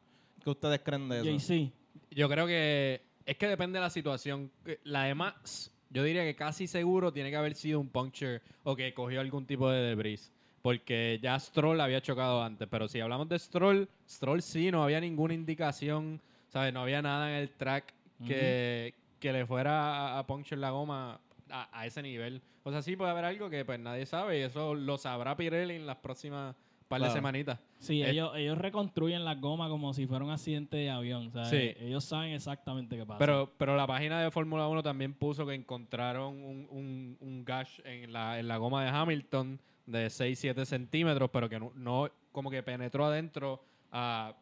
[0.42, 1.30] ¿Qué ustedes creen de eso?
[1.54, 1.70] JC.
[2.12, 4.50] Yo creo que es que depende de la situación.
[4.84, 8.74] La de Max, yo diría que casi seguro tiene que haber sido un puncture o
[8.74, 10.32] que cogió algún tipo de debris.
[10.62, 12.68] Porque ya Stroll había chocado antes.
[12.70, 16.20] Pero si hablamos de Stroll, Stroll sí, no había ninguna indicación.
[16.48, 16.72] ¿Sabes?
[16.74, 17.94] No había nada en el track
[18.26, 22.42] que, que le fuera a, a puncture la goma a, a ese nivel.
[22.64, 25.76] O sea, sí puede haber algo que pues nadie sabe y eso lo sabrá Pirelli
[25.76, 26.54] en las próximas
[26.88, 27.12] par Claro.
[27.14, 27.58] de semanitas.
[27.78, 31.30] Sí, Eh, ellos, ellos reconstruyen las gomas como si fuera un accidente de avión.
[31.30, 31.56] sea, Sí.
[31.56, 33.18] eh, Ellos saben exactamente qué pasa.
[33.18, 37.78] Pero, pero la página de Fórmula 1 también puso que encontraron un, un, un gash
[37.84, 42.50] en la, en la goma de Hamilton de 6-7 centímetros, pero que no, no como
[42.50, 44.34] que penetró adentro a,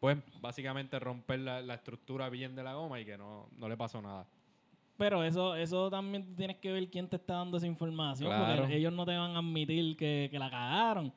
[0.00, 3.76] pues, básicamente romper la, la estructura bien de la goma y que no, no le
[3.76, 4.26] pasó nada.
[4.96, 8.28] Pero eso, eso también tienes que ver quién te está dando esa información.
[8.30, 8.62] Claro.
[8.62, 11.12] Porque ellos no te van a admitir que, que la cagaron.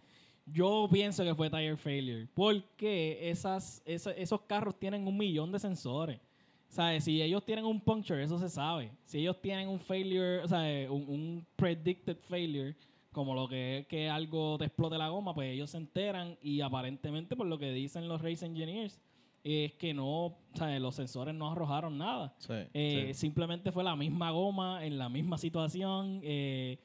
[0.47, 2.27] Yo pienso que fue tire failure.
[2.33, 6.19] Porque esas, esa- esos carros tienen un millón de sensores.
[6.67, 7.03] ¿Sabes?
[7.03, 8.91] Si ellos tienen un puncture, eso se sabe.
[9.05, 12.75] Si ellos tienen un failure, o sea, un, un predicted failure,
[13.15, 16.59] como lo que es que algo te explote la goma, pues ellos se enteran y
[16.61, 18.99] aparentemente por lo que dicen los race engineers
[19.43, 22.33] es que no, o sea, los sensores no arrojaron nada.
[22.39, 22.53] Sí.
[22.73, 26.19] Eh, Simplemente fue la misma goma en la misma situación.
[26.23, 26.77] eh,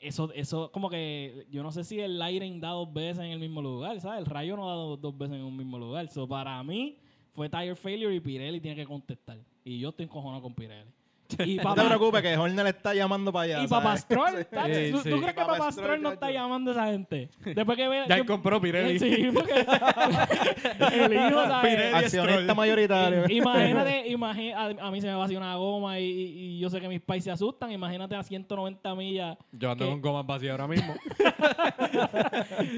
[0.00, 3.38] eso, eso, como que yo no sé si el lighting da dos veces en el
[3.38, 4.18] mismo lugar, ¿sabes?
[4.20, 6.08] El rayo no da do- dos veces en un mismo lugar.
[6.08, 6.96] So, para mí
[7.32, 9.38] fue tire failure y Pirelli tiene que contestar.
[9.64, 10.90] Y yo estoy encojonado con Pirelli.
[11.46, 13.64] Y No te papá, preocupes que Horner está llamando para allá.
[13.64, 14.04] y ¿sabes?
[14.04, 14.46] Papastrol,
[14.92, 15.10] ¿Tú, sí.
[15.10, 17.28] tú crees que Papa Papastrol Stroll, no está llamando a esa gente?
[17.44, 17.98] Después que ve...
[18.08, 18.98] Ya que- él compró Pirelli.
[18.98, 19.52] Sí, porque
[20.94, 21.70] el hijo, ¿sabes?
[21.74, 23.24] Pirelli Accionista mayoritario.
[23.28, 26.80] Imagínate, imagi- a, a mí se me vacía una goma y, y- y yo sé
[26.80, 27.70] que mis pais se asustan.
[27.72, 29.36] Imagínate a 190 millas.
[29.52, 29.90] Yo ando ¿Qué?
[29.90, 30.94] con gomas vacías ahora mismo.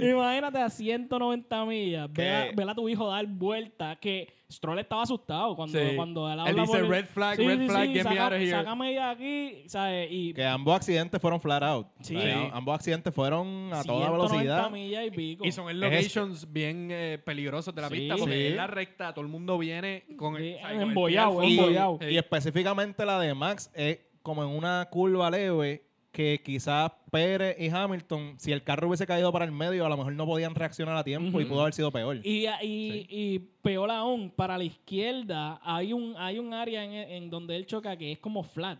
[0.01, 2.13] Imagínate a 190 millas.
[2.13, 2.53] Ve a, ¿Qué?
[2.57, 3.97] ver a tu hijo dar vuelta.
[3.97, 5.97] Que Stroll estaba asustado cuando, Sí.
[5.97, 8.33] cuando él Él habla dice, por el- "Red flag, red flag, get me saca- out
[8.35, 8.51] of here".
[8.51, 10.09] Sácame de aquí, ¿sabes?
[10.11, 11.87] Y Que ambos accidentes fueron flat out.
[12.01, 12.15] Sí.
[12.15, 12.51] O sea, Sí.
[12.53, 15.03] Ambos accidentes fueron a toda 190 velocidad.
[15.05, 15.45] y pico.
[15.47, 17.95] Y son en Es locations bien eh, peligrosos de la Sí.
[17.95, 18.47] pista porque Sí.
[18.49, 21.99] en la recta todo el mundo viene con Sí, el, embollado, al Y, embollado.
[22.09, 25.83] y específicamente la de Max es como en una curva leve
[26.15, 29.97] que quizás Pérez y Hamilton, si el carro hubiese caído para el medio, a lo
[29.99, 32.17] mejor no podían reaccionar a tiempo y pudo haber sido peor.
[32.25, 37.29] Y, y, y peor aún, para la izquierda hay un, hay un área en, en
[37.31, 38.79] donde él choca que es como flat.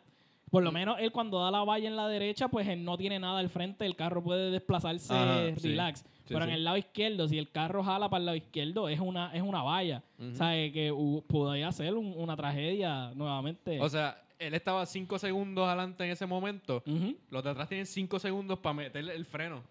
[0.51, 3.19] Por lo menos él cuando da la valla en la derecha, pues él no tiene
[3.19, 6.01] nada al frente, el carro puede desplazarse Ajá, relax.
[6.01, 9.01] Sí, Pero en el lado izquierdo, si el carro jala para el lado izquierdo, es
[9.01, 10.03] una, es una valla.
[10.19, 10.37] Ujú.
[10.37, 10.73] ¿Sabes?
[10.73, 13.81] Que hu- podría ser un- una tragedia nuevamente.
[13.81, 16.83] O sea, él estaba 5 segundos adelante en ese momento.
[17.31, 19.63] Los de atrás tienen 5 segundos para meterle el freno.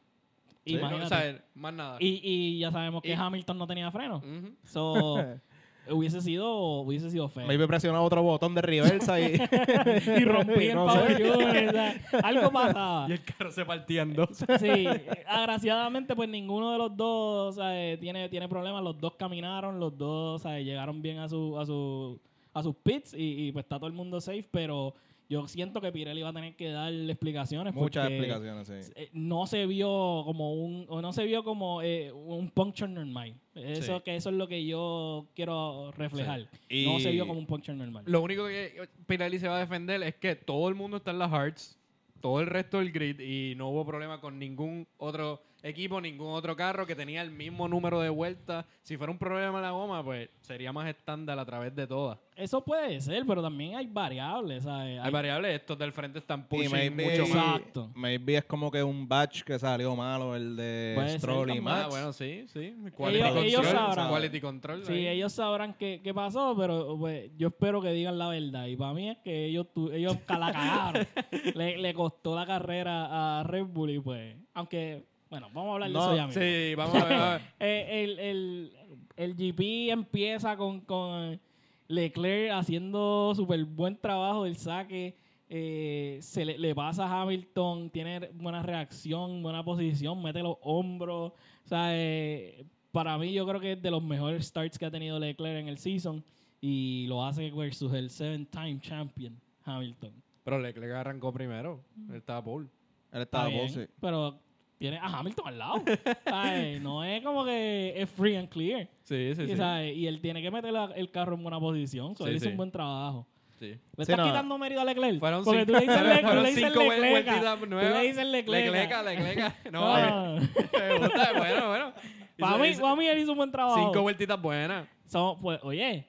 [0.66, 1.98] O sea, más nada.
[2.00, 4.18] y, y ya sabemos que Y- Hamilton no tenía freno.
[4.18, 4.54] Ujú.
[4.64, 5.18] So,
[5.90, 6.50] hubiese sido,
[6.82, 7.46] hubiese sido feo.
[7.46, 9.34] Maybe presionaba otro botón de reversa y...
[10.18, 13.08] y rompí el No sea, algo pasaba.
[13.10, 14.30] Y el carro se partía en dos.
[14.60, 14.88] Sí,
[15.28, 18.82] agraciadamente, pues ninguno de los dos eh, tiene, tiene problemas.
[18.84, 22.22] Los dos caminaron, los dos llegaron bien a, su, a, su,
[22.54, 24.48] a sus pits y, y, pues está todo el mundo safe.
[24.52, 24.94] Pero
[25.30, 27.74] yo siento que Pirelli va a tener que dar explicaciones.
[27.74, 28.92] Muchas explicaciones, sí.
[28.96, 29.88] eh, No se vio
[30.26, 33.34] como un, o no se vio como eh, un puncture normal.
[33.56, 34.04] Eso, Sí.
[34.04, 36.48] que eso es lo que yo quiero reflejar.
[36.70, 36.86] Sí.
[36.86, 38.04] No se vio como un puncture normal.
[38.06, 41.20] Lo único que Pirelli se va a defender es que todo el mundo está en
[41.20, 41.80] las Hearts,
[42.22, 46.56] todo el resto del grid, y no hubo problema con ningún otro equipo, ningún otro
[46.56, 48.66] carro que tenía el mismo número de vueltas.
[48.82, 52.20] Si fuera un problema en la goma, pues sería más estándar a través de todas.
[52.36, 54.64] Eso puede ser, pero también hay variables.
[54.64, 55.00] ¿sabes?
[55.02, 57.58] Hay variables, estos del frente están Y pushing maybe, mucho más.
[57.58, 57.92] Exacto.
[57.96, 61.62] maybe es como que un batch que salió malo, el de Puede Stroll y.
[61.62, 61.82] Max.
[61.86, 62.76] Ah, bueno, sí, sí.
[63.00, 64.10] Ellos- ellos sabrán.
[64.10, 64.86] Quality control.
[64.86, 65.08] Sí, ahí.
[65.08, 68.66] ellos sabrán qué, qué pasó, pero pues, yo espero que digan la verdad.
[68.66, 71.08] Y para mí es que ellos, tu- ellos la cagaron.
[71.56, 75.90] le, le costó la carrera a Red Bull y pues, aunque, bueno, vamos a hablar
[75.90, 76.42] No, de eso ya mismo.
[76.44, 77.14] Sí, vamos a ver.
[77.18, 77.42] a ver.
[77.60, 78.74] Eh, el, el,
[79.16, 81.40] el GP empieza con, con
[81.88, 85.16] Leclerc haciendo súper buen trabajo del saque.
[85.50, 91.32] eh, se le, le pasa a Hamilton, tiene buena reacción, buena posición, mete los hombros.
[91.32, 94.92] O sea, eh, para mí yo creo que es de los mejores starts que ha
[94.92, 96.24] tenido Leclerc en el season.
[96.62, 100.14] Y lo hace versus el seven-time champion Hamilton.
[100.44, 101.82] Pero Leclerc arrancó primero.
[102.10, 102.68] Él estaba pole.
[103.12, 103.90] Él estaba bien, pose.
[104.00, 104.40] pero
[104.84, 105.76] tiene a Hamilton al lado.
[106.26, 106.82] ¿sabes?
[106.82, 108.90] No es como que es free and clear.
[109.04, 109.56] Sí, sí, y, sí.
[109.56, 109.96] ¿sabes?
[109.96, 112.18] y él tiene que meter la- el carro en buena posición.
[112.18, 112.52] So, Sí, él hizo sí.
[112.52, 113.26] un buen trabajo.
[113.60, 113.68] sí.
[113.68, 114.26] ¿Le Sí, estás no.
[114.26, 115.20] quitando mérito a Leclerc?
[115.20, 117.12] Fueron Porque cinco, tú le dices, Le- tú le dices cinco Leclerc.
[117.12, 117.94] vueltitas Tú nuevas.
[117.94, 118.72] le dices Leclerc.
[118.74, 119.72] Leclerc, Leclerc.
[119.72, 119.82] No,
[120.36, 120.36] No.
[120.42, 121.94] me gusta, bueno, bueno.
[122.38, 123.78] Para mí, hizo para mí él hizo un buen trabajo.
[123.86, 124.86] Cinco vueltitas buenas.
[125.06, 126.06] So, pues, oye,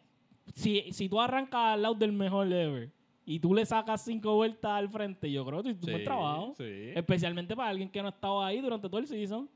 [0.55, 2.91] si, si tú arrancas al lado del mejor ever
[3.27, 6.55] y tú le sacas cinco vueltas al frente, yo creo que hiciste un buen trabajo.
[6.59, 6.91] Sí.
[6.95, 9.49] Especialmente para alguien que no estaba ahí durante todo el season.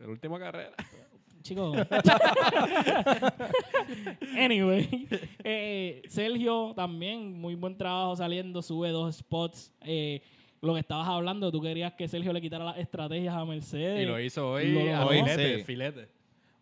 [0.00, 0.72] La última carrera.
[1.42, 1.76] Chicos.
[4.38, 5.08] anyway,
[5.44, 9.72] eh, Sergio también, muy buen trabajo saliendo, sube dos spots.
[9.82, 10.22] Eh,
[10.60, 14.02] lo que estabas hablando, tú querías que Sergio le quitara las estrategias a Mercedes.
[14.02, 15.08] Y lo hizo hoy Lo a logró.
[15.24, 15.64] filete, Sí.
[15.64, 16.08] filete.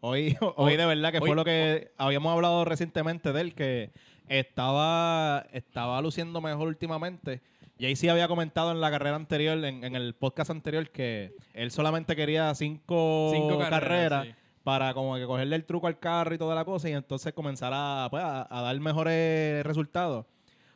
[0.01, 3.91] Hoy, hoy de verdad que hoy- fue lo que habíamos hablado recientemente de él, que
[4.29, 7.41] estaba, estaba luciendo mejor últimamente.
[7.79, 11.35] Y ahí sí había comentado en la carrera anterior, en, en el podcast anterior, que
[11.55, 14.35] él solamente quería cinco, Cinco carreras, carreras, sí.
[14.65, 17.73] para como que cogerle el truco al carro y toda la cosa y entonces comenzar
[17.75, 20.27] a, pues, a, a dar mejores resultados.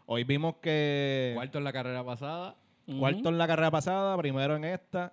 [0.07, 2.57] Hoy vimos que Cuarto en la carrera pasada.
[2.99, 5.13] Cuarto en la carrera pasada, primero en esta.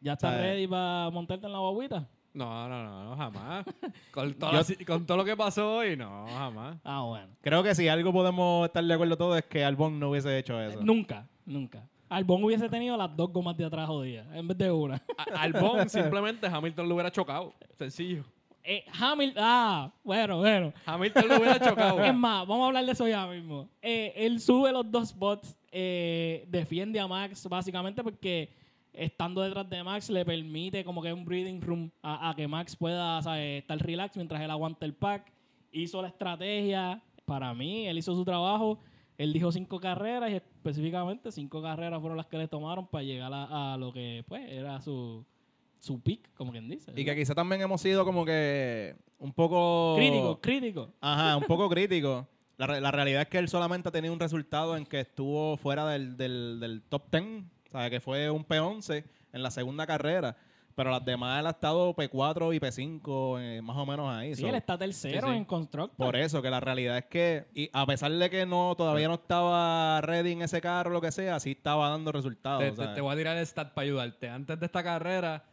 [0.00, 2.08] ¿Ya estás ready para montarte en la guaguita?
[2.34, 3.64] No, no, no, no, jamás.
[4.10, 6.76] con, Yo- si- con todo lo que pasó hoy, no, jamás.
[6.82, 7.28] Ah, bueno.
[7.40, 10.60] Creo que si algo podemos estar de acuerdo todos es que Albon no hubiese hecho
[10.60, 10.80] eso.
[10.82, 11.88] Nunca, nunca.
[12.08, 15.00] Albon hubiese tenido las dos gomas de atrás jodidas en vez de una.
[15.36, 17.54] Albon simplemente Hamilton lo hubiera chocado.
[17.78, 18.24] Sencillo.
[18.64, 20.72] Eh, Hamilton, ah, bueno, bueno.
[20.86, 22.02] Hamilton lo hubiera chocado.
[22.02, 23.68] Es más, vamos a hablar de eso ya mismo.
[23.80, 28.48] Eh, él sube los dos spots, eh, defiende a Max básicamente porque
[28.94, 32.76] estando detrás de Max le permite como que un breathing room a, a que Max
[32.76, 33.62] pueda ¿sabes?
[33.62, 35.32] estar relax mientras él aguanta el pack.
[35.72, 38.78] Hizo la estrategia, para mí, él hizo su trabajo.
[39.16, 43.32] Él dijo cinco carreras y específicamente cinco carreras fueron las que le tomaron para llegar
[43.32, 45.24] a, a lo que pues era su,
[45.78, 46.92] su pick, como quien dice.
[46.96, 49.94] Y que quizá también hemos sido como que un poco...
[49.96, 50.92] Crítico, crítico.
[51.00, 52.26] Ajá, un poco crítico.
[52.56, 55.86] La, la realidad es que él solamente ha tenido un resultado en que estuvo fuera
[55.88, 60.36] del, del, del top 10, o sea, que fue un P11 en la segunda carrera.
[60.76, 64.34] Pero las demás él ha estado P4 y P5, eh, más o menos ahí.
[64.34, 65.36] Sí, So, él está tercero Sí, sí.
[65.38, 66.04] en Constructor.
[66.06, 69.14] Por eso, que la realidad es que, y a pesar de que no todavía no
[69.14, 72.76] estaba ready en ese carro o lo que sea, sí estaba dando resultados.
[72.76, 74.28] O te- te voy a tirar el stat para ayudarte.
[74.28, 75.44] Antes de esta carrera,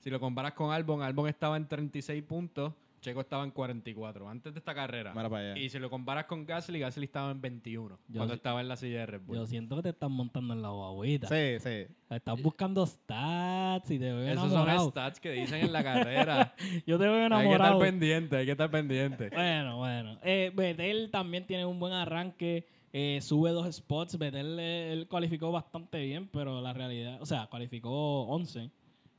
[0.00, 4.28] si lo comparas con Albon, Albon estaba en 36 puntos, Checo estaba en 44.
[4.28, 5.12] Antes de esta carrera.
[5.14, 5.58] Mira para allá.
[5.60, 7.98] Y si lo comparas con Gasly, Gasly estaba en 21.
[8.08, 9.36] Yo cuando estaba en la silla de Red Bull.
[9.36, 11.28] Yo siento que te están montando en la guaguita.
[11.28, 11.86] Sí, sí.
[12.10, 14.90] Estás buscando stats y te veo Esos son enamorado.
[14.90, 16.54] stats que dicen en la carrera.
[16.86, 17.78] Yo te veo hay que estar enamorado.
[17.78, 19.30] pendiente, hay que estar pendiente.
[19.30, 20.18] Bueno, bueno.
[20.24, 22.66] Eh, Betel también tiene un buen arranque.
[22.92, 24.18] eh, sube dos spots.
[24.18, 28.70] Betel eh, él cualificó bastante bien, pero la realidad, o sea, cualificó 11.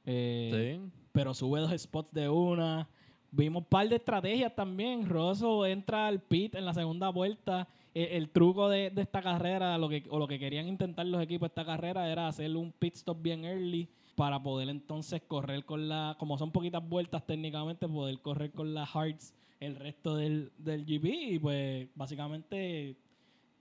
[0.05, 0.91] eh, Sí.
[1.11, 2.87] Pero sube dos spots de una.
[3.37, 5.07] Vimos un par de estrategias también.
[5.07, 7.67] Rosso entra al pit en la segunda vuelta.
[7.93, 11.21] Eh, el truco de, de esta carrera, lo que, o lo que querían intentar los
[11.21, 15.65] equipos de esta carrera, era hacer un pit stop bien early para poder entonces correr
[15.65, 20.51] con la, como son poquitas vueltas técnicamente, poder correr con las hearts el resto del,
[20.57, 22.95] del GP y pues básicamente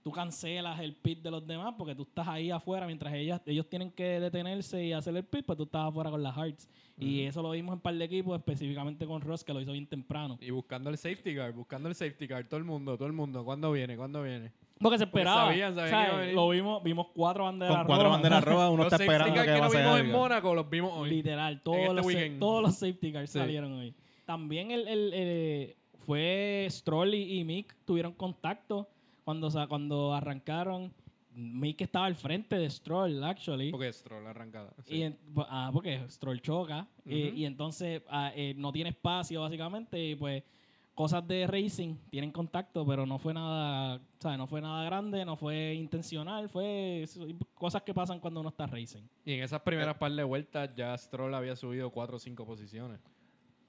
[0.07, 3.67] tú cancelas el pit de los demás porque tú estás ahí afuera mientras ellas, ellos
[3.69, 6.69] tienen que detenerse y hacer el pit, pues tú estás afuera con las hearts.
[6.97, 9.73] Y eso lo vimos en un par de equipos, específicamente con Ross, que lo hizo
[9.73, 10.37] bien temprano.
[10.39, 13.43] Y buscando el safety car, buscando el safety car, todo el mundo, todo el mundo.
[13.43, 13.97] ¿Cuándo viene?
[13.97, 14.53] ¿Cuándo viene?
[14.79, 15.47] Porque se esperaba.
[15.47, 16.05] sabían, sabían ¿sabes?
[16.05, 16.35] que iba a venir.
[16.35, 18.21] Lo vimos, vimos cuatro banderas Con cuatro rojas.
[18.21, 20.11] banderas rojas, uno Los está safety esperando car que que no pase vimos en.
[20.11, 21.09] Mónaco los vimos hoy.
[21.09, 22.39] Literal, todos, este los, weekend.
[22.39, 23.39] todos los safety cars Sí.
[23.39, 23.93] salieron hoy.
[24.25, 28.87] También el, el- el- fue Stroll y Mick tuvieron contacto
[29.27, 30.93] cuando, cuando arrancaron.
[31.33, 33.71] Mick estaba al frente de Stroll, actually.
[33.71, 34.73] Porque Stroll arrancada.
[34.85, 35.03] sí.
[35.03, 35.15] Y
[35.49, 37.37] ah, porque Stroll choca y- Ujú.
[37.37, 40.43] y, entonces ah, eh, no tiene espacio básicamente y pues
[40.95, 44.37] cosas de racing tienen contacto pero no fue nada ¿sabes?
[44.39, 47.05] no fue nada grande no fue intencional fue
[47.53, 50.97] cosas que pasan cuando uno está racing Y en esas primeras par de vueltas ya
[50.97, 52.99] Stroll había subido 4 o 5 posiciones.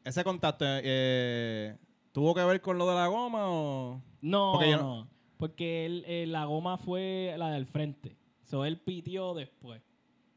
[0.05, 1.77] ¿Ese contacto eh,
[2.12, 4.01] tuvo que ver con lo de la goma o...?
[4.23, 8.64] no Porque yo no, no- porque él, eh, la goma fue la del frente so
[8.64, 9.83] él pitió después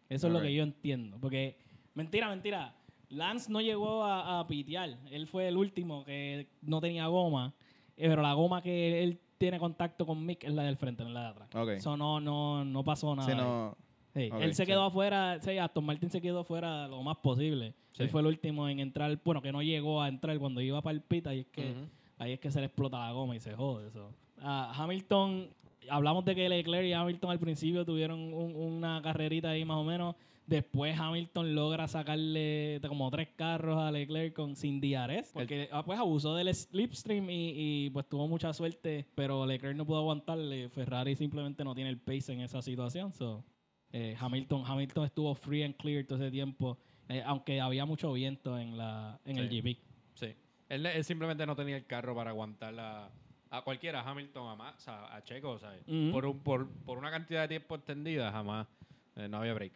[0.09, 1.57] eso es lo que yo entiendo porque
[1.93, 2.75] mentira mentira
[3.09, 7.53] Lance no llegó a, a pitear él fue el último que no tenía goma
[7.97, 11.09] eh, pero la goma que él tiene contacto con Mick es la del frente no
[11.09, 11.69] es la de atrás Ok.
[11.69, 13.37] eso no no no pasó nada ahí.
[13.37, 13.77] no...
[14.13, 14.67] Sí, él se sí.
[14.69, 17.73] quedó afuera, sí, Aston Martin se quedó afuera lo más posible.
[17.93, 18.03] Sí.
[18.03, 20.93] Él fue el último en entrar, bueno, que no llegó a entrar cuando iba para
[20.93, 21.73] el pit, ahí es que,
[22.17, 24.13] ahí es que se le explota la goma y se jode eso.
[24.41, 25.49] Ah, Hamilton,
[25.89, 29.83] hablamos de que Leclerc y Hamilton al principio tuvieron un- una carrerita ahí más o
[29.83, 30.15] menos.
[30.47, 35.97] Después Hamilton logra sacarle como tres carros a Leclerc con sin DRS, porque ah, pues
[35.99, 37.53] abusó del slipstream y,
[37.85, 40.67] y, pues tuvo mucha suerte, pero Leclerc no pudo aguantarle.
[40.69, 43.13] Ferrari simplemente no tiene el pace en esa situación.
[43.13, 43.45] So,
[43.93, 46.77] eh, Hamilton, Hamilton estuvo free and clear todo ese tiempo,
[47.07, 49.47] eh, aunque había mucho viento en la en el.
[49.47, 49.77] GP.
[50.15, 50.33] Sí.
[50.67, 53.09] Él, él simplemente no tenía el carro para aguantar a,
[53.51, 55.83] a cualquiera, a Hamilton, a, Max, a, a Checo, ¿sabes?
[56.11, 58.67] Por, un, por, por una cantidad de tiempo extendida, jamás.
[59.15, 59.73] eh, no había break.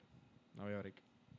[0.56, 0.96] No había break.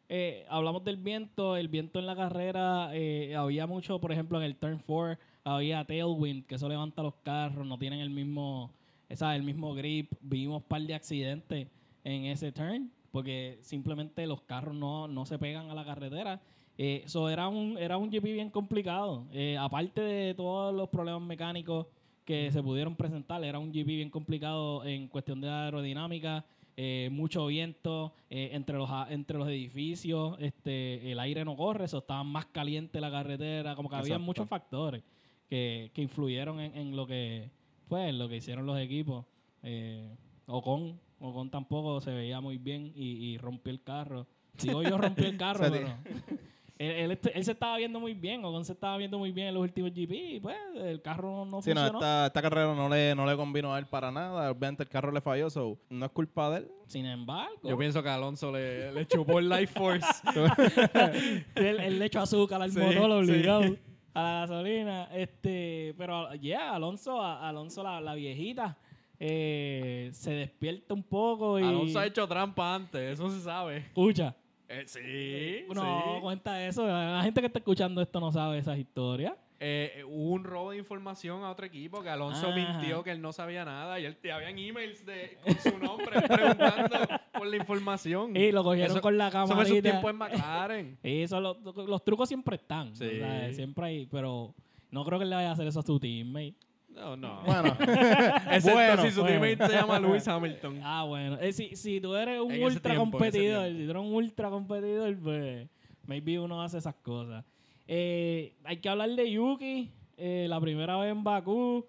[0.08, 4.44] Eh, hablamos del viento, el viento en la carrera, eh, había mucho, por ejemplo, en
[4.44, 8.72] el turn 4 había tailwind, que eso levanta los carros, no tienen el mismo,
[9.08, 11.68] esa, el mismo grip, vimos un par de accidentes
[12.04, 16.40] en ese turn, porque simplemente los carros no, no se pegan a la carretera.
[16.76, 19.26] Eso era un, era un GP bien complicado.
[19.32, 21.86] Eh, aparte de todos los problemas mecánicos
[22.26, 26.44] que se pudieron presentar, era un GP bien complicado en cuestión de aerodinámica.
[26.78, 31.98] Eh, mucho viento eh, entre los entre los edificios, este, el aire no corre, eso
[31.98, 35.02] estaba más caliente la carretera, como que había muchos factores
[35.48, 37.50] que, que influyeron en, en lo que
[37.88, 39.24] pues lo que hicieron los equipos.
[39.62, 40.06] Eh,
[40.46, 44.26] Ocon, Ocon tampoco se veía muy bien y, y rompió el carro.
[44.60, 45.88] Digo yo rompió el carro, pero
[46.78, 49.48] él, él, est- él se estaba viendo muy bien, Ocon se estaba viendo muy bien
[49.48, 51.98] en los últimos GP y pues el carro no Sí, no, funcionó.
[51.98, 54.50] esta, esta carrera no le, no le convino a él para nada.
[54.50, 56.68] Obviamente el carro le falló, so no es culpa de él.
[56.86, 60.06] Sin embargo, Yo pienso que Alonso le, le chupó el Life Force.
[61.54, 63.30] él, él le echó azúcar al Sí, motor sí.
[63.32, 63.76] obligado
[64.14, 65.04] a la gasolina.
[65.14, 68.76] Este, pero ya, Alonso, a- Alonso la, la viejita,
[69.18, 73.78] eh, se despierta un poco y Alonso ha hecho trampa antes, eso se sabe.
[73.78, 74.34] escucha.
[74.68, 75.82] Eh, sí, No,
[76.16, 76.20] sí.
[76.22, 76.86] cuenta eso.
[76.86, 79.34] La gente que está escuchando esto no sabe esas historias.
[79.58, 82.54] Eh, hubo un robo de información a otro equipo que Alonso Ajá.
[82.56, 86.20] mintió que él no sabía nada y él te habían emails de, con su nombre
[86.28, 86.98] preguntando
[87.32, 88.36] por la información.
[88.36, 90.98] Y lo cogieron Eso- con la Eso fue su tiempo en McLaren.
[91.02, 91.54] Y eso, lo-
[91.86, 92.94] los trucos siempre están.
[92.94, 93.06] Sí.
[93.06, 94.52] o sea, siempre hay, pero
[94.90, 96.54] no creo que le vaya a hacer eso a su teammate.
[96.96, 97.42] No, no.
[97.44, 97.76] Bueno,
[98.50, 99.40] Excepto bueno, si su bueno.
[99.40, 100.80] teammate se llama Lewis Hamilton.
[100.82, 101.38] Ah, bueno.
[101.40, 104.50] Eh, si, si tú eres un En ultra tiempo, competidor, si tú eres un ultra
[104.50, 105.68] competidor, pues
[106.06, 107.44] maybe uno hace esas cosas.
[107.86, 109.90] Eh, hay que hablar de Yuki.
[110.16, 111.84] Eh, la primera vez en Bakú.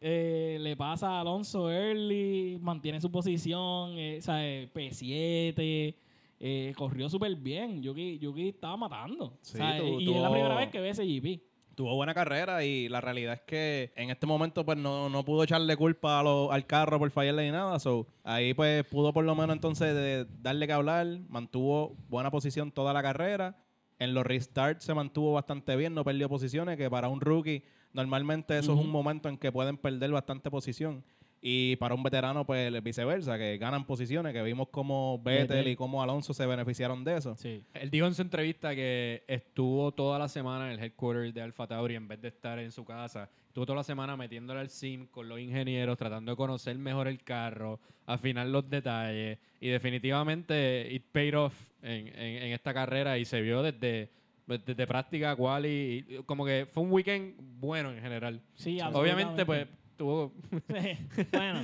[0.00, 5.94] eh, le pasa a Alonso early, mantiene su posición, eh, o sea, eh, P7,
[6.40, 7.82] eh, corrió súper bien.
[7.82, 9.38] Yuki, Yuki estaba matando.
[9.40, 11.40] Sí, o sea, tu- y es la primera vez que ve ese GP.
[11.74, 15.44] Tuvo buena carrera y la realidad es que en este momento pues no, no pudo
[15.44, 17.78] echarle culpa a lo- al carro por fallarle ni nada.
[17.78, 22.70] So, ahí pues pudo por lo menos entonces de- darle que hablar, mantuvo buena posición
[22.72, 23.56] toda la carrera.
[23.98, 28.58] En los restarts se mantuvo bastante bien, no perdió posiciones, que para un rookie normalmente
[28.58, 31.04] eso es un momento en que pueden perder bastante posición.
[31.46, 36.02] Y para un veterano, pues viceversa, que ganan posiciones, que vimos como Vettel y como
[36.02, 37.36] Alonso se beneficiaron de eso.
[37.36, 37.62] Sí.
[37.74, 41.66] Él dijo en su entrevista que estuvo toda la semana en el headquarters de Alfa
[41.66, 43.28] Tauri en vez de estar en su casa.
[43.48, 47.22] Estuvo toda la semana metiéndole al sim con los ingenieros, tratando de conocer mejor el
[47.22, 49.38] carro, afinar los detalles.
[49.60, 54.10] Y definitivamente it paid off en, en- en esta carrera y se vio desde,
[54.46, 58.40] desde práctica, cual y como que fue un weekend bueno en general.
[58.54, 59.66] Sí, Obviamente, pues.
[59.96, 60.32] Tuvo...
[61.32, 61.60] Bueno,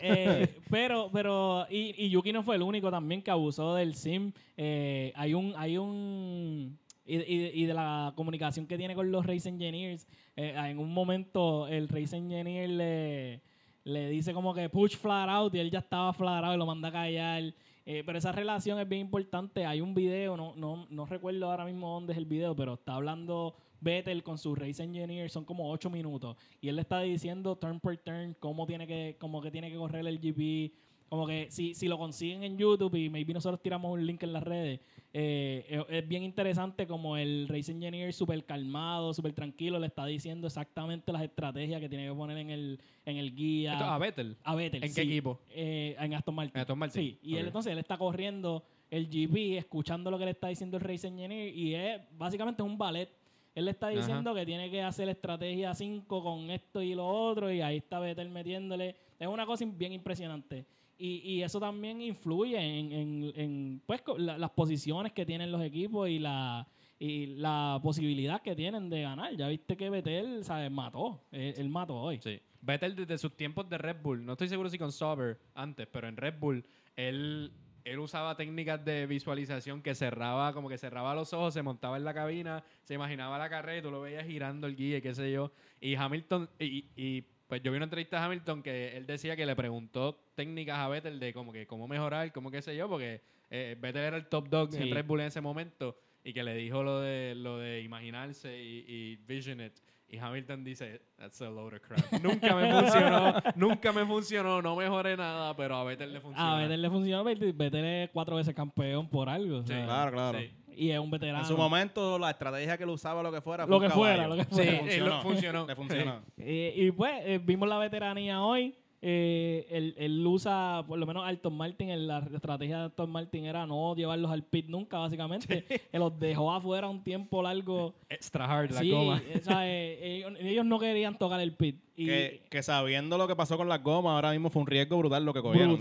[0.00, 4.32] eh, pero, pero, y, y Yuki no fue el único también que abusó del sim.
[4.56, 9.26] Eh, hay un, hay un, y, y- y de la comunicación que tiene con los
[9.26, 10.06] race engineers.
[10.36, 13.40] eh, en un momento el race engineer le,
[13.84, 16.66] le dice como que push flat out y él ya estaba flat out y lo
[16.66, 17.42] manda a callar.
[17.86, 19.66] Eh, pero esa relación es bien importante.
[19.66, 22.94] Hay un video, no, no, no recuerdo ahora mismo dónde es el video, pero está
[22.94, 26.36] hablando Vettel con su race engineer, son como ocho minutos.
[26.60, 29.76] Y él le está diciendo turn per turn cómo tiene que, cómo que tiene que
[29.76, 30.72] correr el GP.
[31.08, 34.32] Como que si, si lo consiguen en YouTube y maybe nosotros tiramos un link en
[34.32, 34.80] las redes,
[35.12, 40.06] eh, es, es bien interesante como el race engineer súper calmado, súper tranquilo, le está
[40.06, 43.74] diciendo exactamente las estrategias que tiene que poner en el, en el guía.
[43.74, 44.36] Esto- a Vettel.
[44.42, 45.40] A Vettel, ¿En qué equipo?
[45.50, 46.56] Eh, en Aston Martin.
[46.56, 47.00] En Aston Martin.
[47.02, 50.78] Sí, y él entonces él está corriendo el GP, escuchando lo que le está diciendo
[50.78, 53.08] el race engineer y es básicamente un ballet.
[53.54, 53.96] Él le está Ajá.
[53.96, 57.98] diciendo que tiene que hacer estrategia 5 con esto y lo otro y ahí está
[58.00, 58.96] Vettel metiéndole.
[59.18, 60.66] Es una cosa bien impresionante.
[60.98, 65.62] Y, y eso también influye en, en- en, pues, la- las posiciones que tienen los
[65.62, 66.66] equipos y la,
[66.98, 69.36] y la posibilidad que tienen de ganar.
[69.36, 70.70] Ya viste que Vettel ¿sabes?
[70.70, 71.20] mató.
[71.32, 72.20] Él, él mató hoy.
[72.22, 72.40] Sí.
[72.60, 76.08] Vettel desde sus tiempos de Red Bull, no estoy seguro si con Sauber antes, pero
[76.08, 76.64] en Red Bull
[76.96, 77.52] él,
[77.84, 82.04] él usaba técnicas de visualización que cerraba, como que cerraba los ojos, se montaba en
[82.04, 85.14] la cabina, se imaginaba la carrera y tú lo veías girando el guía, y qué
[85.14, 85.52] sé yo.
[85.80, 89.44] Y Hamilton, y, y, pues yo vi una entrevista a Hamilton que él decía que
[89.44, 93.20] le preguntó técnicas a Vettel de como que cómo mejorar, cómo qué sé yo, porque
[93.50, 94.82] eh, Vettel era el top dog Sí.
[94.82, 98.58] en Red Bull en ese momento y que le dijo lo de lo de imaginarse
[98.62, 99.74] y, y vision it.
[100.08, 101.98] Y Hamilton dice, that's a load of crap.
[102.22, 106.54] nunca me funcionó, nunca me funcionó, no mejoré nada, pero a Vettel le funcionó.
[106.54, 107.24] A Vettel le funcionó.
[107.24, 109.58] Vettel, es cuatro veces campeón por algo.
[109.58, 110.38] o Sí, sea, Claro, claro.
[110.38, 111.38] Sí, Y es un veterano.
[111.40, 114.36] En su momento, la estrategia que él usaba, lo que fuera, Lo que fuera, lo
[114.36, 114.72] que Sí, fuera.
[114.72, 115.66] eh, lo- funcionó.
[115.66, 116.22] Le funcionó.
[116.36, 118.76] Eh, y pues eh, vimos la veteranía hoy.
[119.06, 123.44] Eh, él, él usa, por lo menos Alton Martin, en la estrategia de Alton Martin
[123.44, 125.66] era no llevarlos al pit nunca, básicamente.
[125.92, 127.94] Él los dejó afuera un tiempo largo.
[128.08, 129.22] Extra hard la sí, goma.
[129.34, 131.78] o sea, eh, ellos, ellos no querían tocar el pit.
[131.96, 134.96] Y que, que sabiendo lo que pasó con las gomas, ahora mismo fue un riesgo
[134.96, 135.78] brutal lo que cogieron.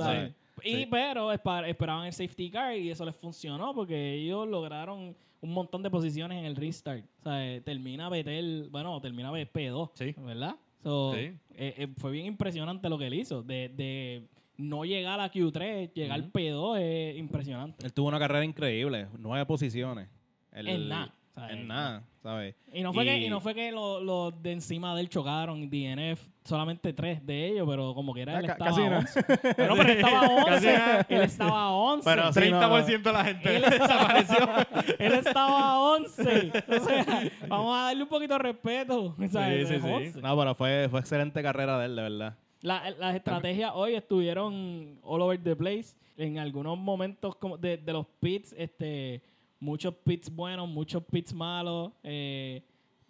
[0.61, 0.87] Y Sí.
[0.91, 5.89] pero esperaban el safety car y eso les funcionó porque ellos lograron un montón de
[5.89, 7.03] posiciones en el restart.
[7.21, 10.13] O sea, eh, termina Betel, bueno, termina B- P2, Sí.
[10.19, 10.55] ¿verdad?
[10.83, 11.19] So, Sí.
[11.19, 11.37] eh,
[11.77, 13.41] eh, fue bien impresionante lo que él hizo.
[13.41, 14.27] De, de
[14.57, 16.29] no llegar a Q3, llegar Ujú.
[16.31, 17.85] P2 es impresionante.
[17.85, 20.09] Él tuvo una carrera increíble, nueve posiciones.
[20.51, 21.13] Él- En nada.
[21.49, 22.53] En nada, ¿sabes?
[22.71, 25.67] Y no fue que, Y- no fue que los los de encima de él chocaron,
[25.67, 28.89] DNF, solamente tres de ellos, pero como que era él Ah, ca- estaba casi a
[28.89, 28.97] no.
[28.99, 29.23] 11.
[29.23, 30.73] Pero, pero él estaba a Casi 11.
[30.77, 31.05] nada.
[31.09, 32.03] él estaba a 11.
[32.09, 34.95] Pero sí, no, 30% de la gente Él estaba- desapareció.
[34.99, 36.51] Él estaba a 11.
[36.67, 39.15] O sea, vamos a darle un poquito de respeto.
[39.17, 39.87] O sea, Sí, sí, sí.
[39.89, 40.21] 11.
[40.21, 42.37] No, pero fue, fue excelente carrera de él, de verdad.
[42.61, 45.95] La- las estrategias hoy estuvieron all over the place.
[46.15, 49.21] En algunos momentos como de, de los pits, este,
[49.59, 51.91] muchos pits buenos, muchos pits malos.
[52.03, 52.61] Eh,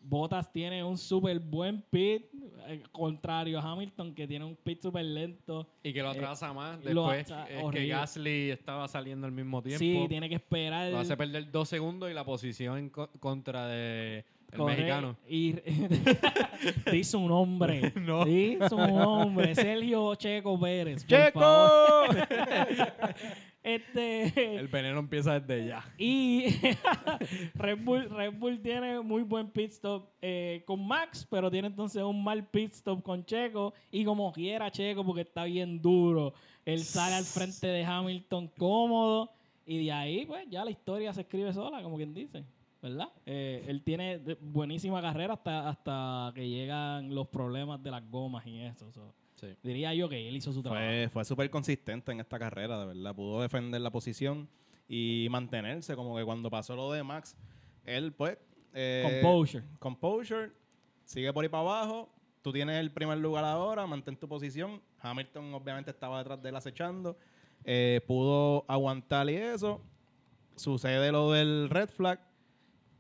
[0.06, 2.26] Bottas tiene un súper buen pit,
[2.68, 5.68] eh, contrario a Hamilton, que tiene un pit súper lento.
[5.82, 7.30] Y que lo Eh, atrasa más después.
[7.32, 7.88] es que horrible.
[7.88, 9.80] Gasly estaba saliendo al mismo tiempo.
[9.80, 10.92] Sí, tiene que esperar.
[10.92, 15.18] Lo hace perder dos segundos y la posición en co- contra de el correr mexicano.
[15.28, 15.54] Y
[16.92, 17.94] dice un nombre.
[18.04, 18.26] No.
[18.26, 19.56] Dice un nombre.
[19.56, 21.06] Sergio Checo Pérez.
[21.34, 22.16] favor.
[23.64, 24.58] Este.
[24.58, 25.86] El veneno empieza desde ya.
[25.98, 26.48] Y
[27.54, 32.04] Red, Bull, Red Bull tiene muy buen pit stop eh, con Max, pero tiene entonces
[32.04, 33.74] un mal pit stop con Checo.
[33.90, 36.34] Y como quiera Checo, porque está bien duro,
[36.66, 39.30] él sale al frente de Hamilton cómodo.
[39.66, 42.44] Y de ahí, pues ya la historia se escribe sola, como quien dice.
[42.84, 43.08] ¿Verdad?
[43.26, 48.60] Eh, él tiene buenísima carrera hasta, hasta que llegan los problemas de las gomas y
[48.62, 48.92] eso.
[48.92, 49.16] so.
[49.36, 49.48] Sí.
[49.64, 50.84] Diría yo que él hizo su trabajo.
[50.86, 53.16] Fue, fue súper consistente en esta carrera, de verdad.
[53.16, 54.50] Pudo defender la posición
[54.88, 55.96] y mantenerse.
[55.96, 57.38] Como que cuando pasó lo de Max,
[57.86, 58.38] él, pues.
[58.74, 59.64] eh, Composure.
[59.80, 60.52] Composure.
[61.06, 62.10] Sigue por ahí para abajo.
[62.42, 64.82] Tú tienes el primer lugar ahora, mantén tu posición.
[65.00, 67.18] Hamilton, obviamente, estaba detrás de él acechando.
[67.64, 69.82] Eh, pudo aguantar y eso.
[70.58, 72.20] Sucede lo del red flag.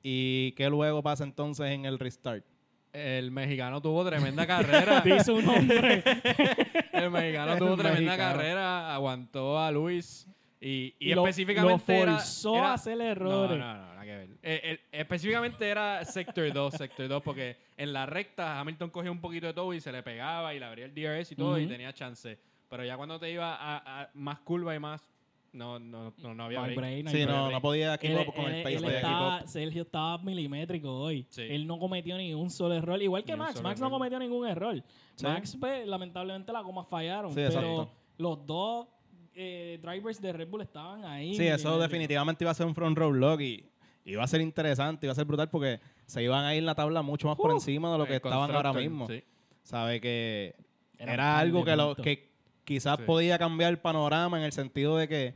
[0.03, 2.43] ¿Y qué luego pasa entonces en el restart?
[2.91, 5.01] El mexicano tuvo tremenda carrera.
[5.05, 6.03] Dice un nombre.
[6.93, 8.33] el mexicano tuvo El tremenda mexicano.
[8.37, 10.27] carrera, aguantó a Luis
[10.61, 13.57] y, y Lo- específicamente lo era- forzó era- a hacer errores.
[13.57, 14.29] No, no, no, nada que ver.
[14.43, 19.21] Eh, el- específicamente era sector 2, sector 2, porque en la recta Hamilton cogía un
[19.21, 21.65] poquito de todo y se le pegaba y le abría el DRS y todo y
[21.65, 22.37] tenía chance.
[22.69, 25.09] Pero ya cuando te iba a, a más curva y más,
[25.53, 27.03] no, no, no, no había break.
[27.05, 27.29] no Sí, break.
[27.29, 30.17] no, no podía keep Él- up con él- el pace él de estaba- Sergio estaba
[30.17, 31.25] milimétrico hoy.
[31.29, 31.43] Sí.
[31.43, 33.01] Él no cometió ni un solo error.
[33.01, 33.61] Igual que Ni Max.
[33.61, 34.83] Max no cometió ningún error.
[35.15, 35.25] Sí.
[35.25, 37.29] Max, pues, lamentablemente las gomas fallaron.
[37.31, 37.91] Sí, pero exacto.
[38.17, 38.87] los dos
[39.35, 41.35] eh, drivers de Red Bull estaban ahí.
[41.35, 43.65] Sí, eso definitivamente iba a ser un front row block y
[44.05, 46.75] iba a ser interesante, iba a ser brutal porque se iban a ir en la
[46.75, 49.07] tabla mucho más por Uh, encima de lo que estaban ahora mismo.
[49.07, 49.23] sí.
[49.63, 50.55] Sabe que
[50.99, 52.29] Era era, algo que, lo, que
[52.63, 53.03] quizás Sí.
[53.07, 55.33] podía cambiar el panorama en el sentido de que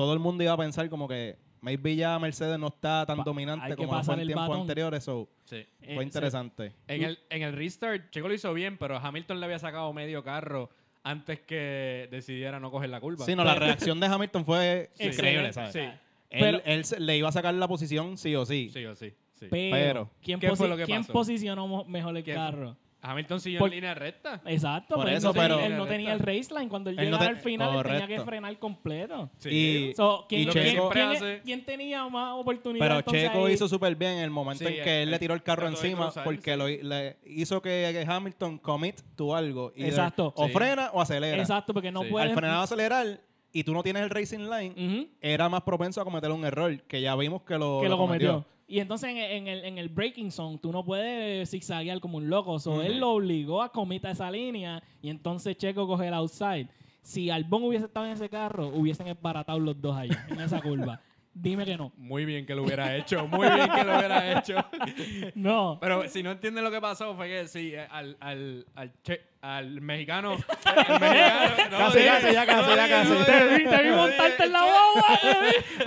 [0.00, 3.22] todo el mundo iba a pensar como que maybe ya Mercedes no está tan Pa-
[3.24, 4.60] dominante como lo fue en el tiempos batón.
[4.62, 5.04] anteriores.
[5.04, 5.56] So, Sí.
[5.56, 6.72] Eh, fue se- interesante.
[6.88, 10.22] En el, en el restart, Checo lo hizo bien, pero Hamilton le había sacado medio
[10.24, 10.70] carro
[11.02, 13.24] antes que decidiera no coger la curva.
[13.26, 15.04] Sí, no, la reacción de Hamilton fue Sí.
[15.08, 15.52] increíble.
[15.52, 15.78] Sí.
[15.80, 15.90] Él,
[16.30, 18.70] Pero- él le iba a sacar la posición sí o sí.
[18.72, 19.12] Sí o sí.
[19.34, 19.46] sí.
[19.50, 21.12] Pero, Pero, ¿quién, ¿qué fue posi- lo que quién pasó?
[21.12, 22.74] posicionó mejor el ¿Qué fue?
[23.02, 24.40] Hamilton siguió Por- en línea recta.
[24.44, 26.68] Exacto, Por pero él eso, no tenía- pero- él no tenía el race line.
[26.68, 29.30] Cuando él, Él no te- al final, él tenía que frenar completo.
[29.44, 32.86] Y- So, ¿quién, y quién- Checo- quién- hace- quién tenía más oportunidad?
[33.04, 33.54] Pero Checo ahí?
[33.54, 35.66] hizo súper bien en el momento Sí, en que él, él le tiró el carro
[35.66, 36.56] encima cruzar, porque sí.
[36.58, 39.00] lo, le hizo que, Hamilton commit
[39.34, 39.72] algo.
[39.76, 40.32] y Exacto.
[40.36, 40.52] O Sí.
[40.52, 41.36] frena o acelera.
[41.38, 42.08] Exacto, porque no Sí.
[42.10, 42.28] puedes...
[42.30, 43.20] Al frenar o acelerar
[43.52, 47.00] y tú no tienes el racing line, era más propenso a cometer un error, que
[47.00, 48.44] ya vimos que lo, que lo cometió.
[48.70, 52.30] Y entonces en, en el, en el breaking zone tú no puedes zigzaguear como un
[52.30, 52.56] loco.
[52.60, 56.68] So, Él lo obligó a comitar esa línea y entonces Checo coge el outside.
[57.02, 61.00] Si Albon hubiese estado en ese carro, hubiesen esbaratado los dos allá, en esa curva.
[61.42, 61.90] Dime que no.
[61.96, 63.26] Muy bien que lo hubiera hecho.
[63.26, 64.56] Muy bien que lo hubiera hecho.
[65.34, 65.78] No.
[65.80, 69.22] Pero si no entienden lo que pasó, fue que sí, eh, al, al, al, che-
[69.40, 70.32] al mexicano.
[70.64, 73.24] al mexicano no, Casi, casi, ya casi, ya casi.
[73.24, 75.18] Te vi, te montarte en la guagua.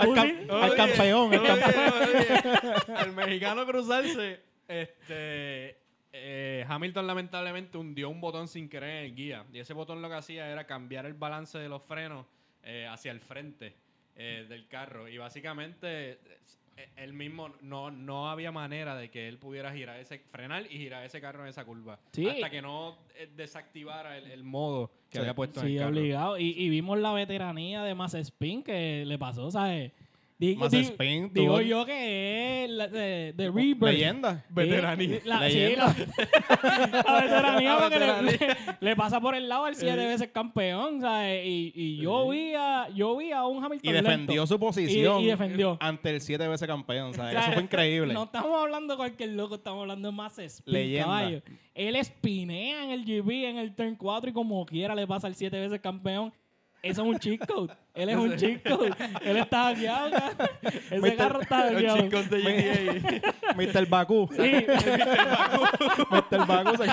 [0.00, 1.32] Al, campeón, al campeón.
[2.96, 5.78] Al mexicano cruzarse, este.
[6.12, 9.44] eh, Hamilton lamentablemente hundió un botón sin querer en el guía.
[9.52, 12.26] Y ese botón lo que hacía era cambiar el balance de los frenos
[12.64, 13.76] eh, hacia el frente
[14.16, 15.08] eh, del carro.
[15.08, 16.12] Y básicamente
[16.76, 20.76] eh, él mismo no, no había manera de que él pudiera girar ese, frenar y
[20.78, 22.00] girar ese carro en esa curva.
[22.12, 22.28] Sí.
[22.28, 25.18] Hasta que no eh, desactivara el, el modo que Sí.
[25.18, 25.90] había puesto en Sí, el carro.
[25.96, 26.38] obligado.
[26.38, 29.92] Y, y vimos la veteranía de Mazepin que le pasó, ¿sabes?
[30.36, 33.82] Digo, spin, digo yo que es la, de, de Rebirth.
[33.82, 34.44] Leyenda.
[34.50, 35.20] Veteranía.
[35.20, 35.94] Sí, la, Leyenda.
[35.94, 36.04] sí,
[36.62, 38.56] la, la veteranía porque le, veteranía.
[38.80, 41.46] le- le pasa por el lado al siete veces campeón, ¿sabes?
[41.46, 44.46] Y, y yo vi a yo vi a un Hamilton Y defendió lento.
[44.48, 45.76] su posición Y- y defendió.
[45.80, 47.10] ante el siete veces campeón.
[47.10, 48.12] O sea, O sea, eso fue increíble.
[48.12, 51.04] No estamos hablando de cualquier loco, estamos hablando de más spin, Leyenda.
[51.06, 51.42] caballo.
[51.74, 55.36] Él espinea en el GB en el turn 4 y como quiera le pasa al
[55.36, 56.32] siete veces campeón.
[56.84, 57.72] Eso es un cheat code.
[57.94, 58.92] Él es un cheat code.
[59.24, 60.10] Él está hackeado.
[60.10, 60.48] cabrón.
[60.90, 61.16] Ese Mr.
[61.16, 61.96] carro está Los hackeado.
[62.02, 63.34] chicos de GTA.
[63.56, 63.86] Mr.
[63.88, 64.28] Bakú.
[64.36, 64.42] Sí,
[66.10, 66.46] Mr.
[66.46, 66.76] Bakú.
[66.76, 66.90] se-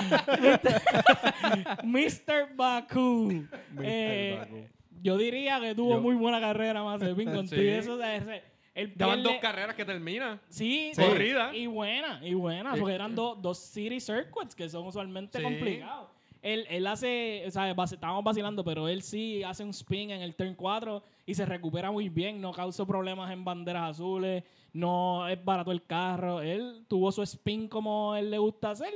[1.84, 2.54] Mr.
[2.56, 3.44] Baku.
[3.82, 4.66] Eh, Baku.
[5.02, 7.66] Yo diría que tuvo Yo- muy buena carrera, Mazepin, con Sí.
[7.68, 7.94] eso.
[7.94, 8.42] o sea, ese-
[8.74, 10.40] él Ya van pierde- dos carreras que terminan.
[10.48, 11.02] Sí, Sí.
[11.02, 11.54] Corrida.
[11.54, 15.44] Y buena, y buena, porque eran dos, dos city circuits que son usualmente Sí.
[15.44, 16.08] complicados.
[16.42, 20.34] Él, él hace, o sea, estábamos vacilando, pero él sí hace un spin en el
[20.34, 25.42] turn 4 y se recupera muy bien, no causó problemas en banderas azules, no es
[25.44, 26.40] barato el carro.
[26.40, 28.92] Él tuvo su spin como él le gusta hacer,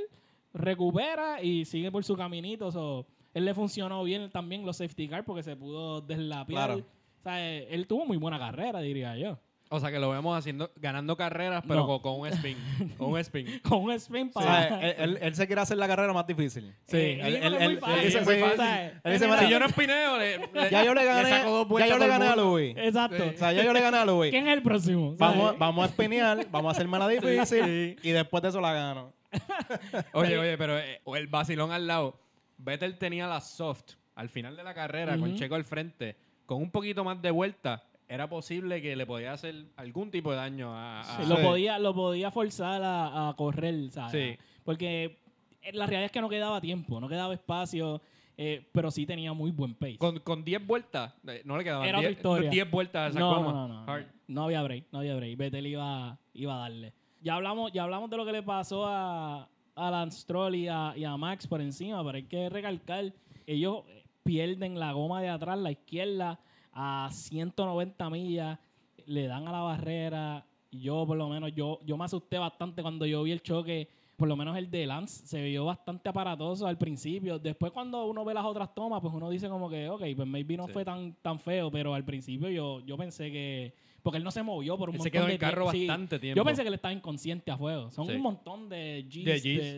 [0.53, 2.69] recupera y sigue por su caminito.
[2.69, 6.67] so, él le funcionó bien también los safety cars porque se pudo deslapiar.
[6.67, 6.85] Claro.
[7.19, 9.39] O sea, él tuvo muy buena carrera, diría yo.
[9.69, 11.87] O sea que lo vemos haciendo, ganando carreras, pero No.
[11.87, 12.57] con, con un spin.
[12.97, 13.59] con un spin.
[13.63, 14.67] Con un spin para...
[14.69, 16.73] sea, él, él- él se quiere hacer la carrera más difícil.
[16.87, 21.87] Sí, Él- dice, sí, si yo no espineo, le, le- Ya yo le gané, ya
[21.87, 22.35] yo le gané a.
[22.35, 22.75] Louis.
[22.77, 23.23] Exacto.
[23.33, 24.31] O sea, ya yo le gané a Louis.
[24.31, 25.15] ¿Quién es el próximo?
[25.17, 29.13] Vamos, vamos a espinear, vamos a hacerme la difícil y después de eso la gano.
[30.13, 32.19] Oye, oye, pero eh, el vacilón al lado.
[32.57, 35.35] Vettel tenía la soft al final de la carrera con.
[35.35, 36.15] Checo al frente.
[36.45, 40.37] Con un poquito más de vuelta, era posible que le podía hacer algún tipo de
[40.37, 41.01] daño a.
[41.01, 41.43] a- Lo, Sí.
[41.43, 44.37] podía, lo podía forzar a, a correr, ¿sabes?
[44.37, 44.43] Sí.
[44.63, 45.17] Porque
[45.61, 48.01] eh, la realidad es que no quedaba tiempo, no quedaba espacio,
[48.37, 49.97] eh, pero sí tenía muy buen pace.
[49.97, 52.49] Con, con 10 vueltas, eh, no le quedaban Era otra 10 historia.
[52.49, 55.37] 10 vueltas a esa no, no, no, no, no había break, no había break.
[55.37, 56.93] Vettel iba, iba a darle.
[57.21, 60.93] Ya hablamos, ya hablamos de lo que le pasó a, a Lance Stroll y a,
[60.95, 63.11] y a Max por encima, pero hay que recalcar,
[63.45, 63.83] ellos
[64.23, 66.39] pierden la goma de atrás, la izquierda,
[66.79, 68.59] a 190 millas,
[69.07, 70.45] le dan a la barrera.
[70.71, 73.89] Yo, por lo menos, yo, yo me asusté bastante cuando yo vi el choque.
[74.15, 77.37] Por lo menos el de Lance se vio bastante aparatoso al principio.
[77.39, 80.57] Después, cuando uno ve las otras tomas, pues uno dice como que, ok, pues maybe
[80.57, 80.73] no Sí.
[80.73, 83.73] fue tan, tan feo, pero al principio yo, yo pensé que.
[84.03, 85.63] Porque él no se movió por un Él montón se quedó en de el carro
[85.63, 85.71] tiempo.
[85.71, 86.37] Sí, bastante tiempo.
[86.37, 87.91] Yo pensé que él estaba inconsciente a fuego.
[87.91, 88.13] Son Sí.
[88.13, 89.25] un montón de G's.
[89.25, 89.33] De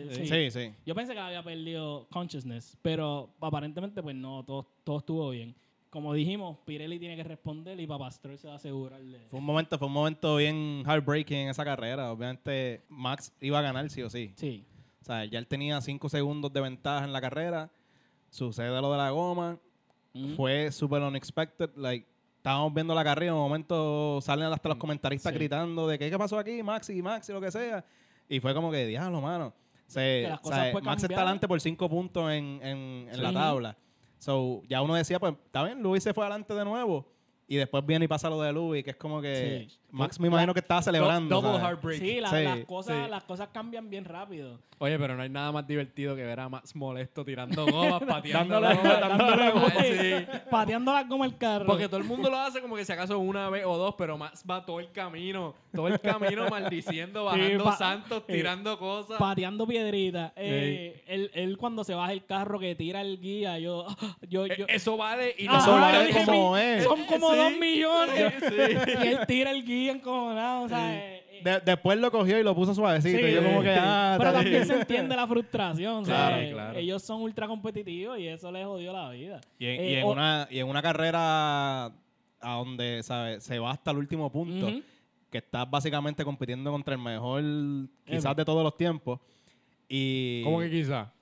[0.08, 0.26] Gs, sí.
[0.26, 0.74] Sí, sí.
[0.86, 5.54] Yo pensé que había perdido consciousness, pero aparentemente pues no, todo, todo estuvo bien.
[5.90, 9.18] Como dijimos, Pirelli tiene que responder y Papastro se va a asegurar de...
[9.26, 12.12] Fue un momento, fue un momento bien heartbreaking en esa carrera.
[12.12, 14.32] Obviamente, Max iba a ganar sí o sí.
[14.36, 14.64] Sí.
[15.02, 17.70] O sea, ya él tenía cinco segundos de ventaja en la carrera.
[18.30, 19.58] Sucede lo de la goma.
[20.12, 20.34] Mm.
[20.36, 21.70] Fue súper unexpected.
[21.74, 23.32] Like, estábamos viendo la carrera.
[23.32, 25.38] En un momento salen hasta los comentaristas Sí.
[25.38, 27.84] gritando de ¿qué, qué pasó aquí, Max y Max y lo que sea.
[28.28, 29.52] Y fue como que, diablo, mano.
[29.88, 33.20] Se, o sea, Max está adelante por cinco puntos en, en- en Sí.
[33.20, 33.76] la tabla.
[34.20, 37.06] So, ya uno decía, pues, está bien, Luis se fue adelante de nuevo.
[37.48, 39.79] Y después viene y pasa lo de Luis, que es como que Sí.
[39.92, 41.34] Max me imagino que estaba celebrando.
[41.40, 41.66] Double ¿sabes?
[41.66, 42.00] heartbreak.
[42.00, 43.10] Sí, la- Sí, las, cosas, sí.
[43.10, 44.58] las cosas cambian bien rápido.
[44.78, 48.60] Oye, pero no hay nada más divertido que ver a Max molesto tirando gomas, pateando
[48.60, 49.72] Dándole- gomas, dándole gomas.
[49.78, 50.38] Ay, Sí.
[50.50, 51.66] Pateándola como el carro.
[51.66, 54.16] Porque todo el mundo lo hace como que si acaso una vez o dos, pero
[54.16, 58.32] Max va todo el camino, todo el camino maldiciendo, bajando pa- santos, sí.
[58.32, 59.18] tirando cosas.
[59.18, 60.32] Pateando piedritas.
[60.36, 63.86] Eh, él, él cuando se baja el carro que tira el guía, yo...
[64.28, 66.84] yo, yo Eh, Eso vale y Ah, no Eso solo vale dije, como mi- es.
[66.84, 67.36] Son como Sí.
[67.36, 68.34] dos millones.
[68.40, 68.94] Sí.
[69.04, 70.94] Y él tira el guía encojonado, o sea...
[70.96, 73.18] eh, eh, De- después lo cogió y lo puso suavecito.
[73.18, 76.04] Sí, y yo como que, ah, Pero también se entiende la frustración.
[76.04, 76.78] Claro, claro.
[76.78, 79.40] Ellos son ultra competitivos y eso les jodió la vida.
[79.58, 81.92] Y en, Eh, y en o- una, y en una carrera a
[82.56, 83.42] donde ¿sabes?
[83.42, 84.70] se va hasta el último punto,
[85.30, 87.42] que estás básicamente compitiendo contra el mejor,
[88.04, 89.20] quizás de todos los tiempos.
[89.88, 91.12] Y ¿Cómo que quizá?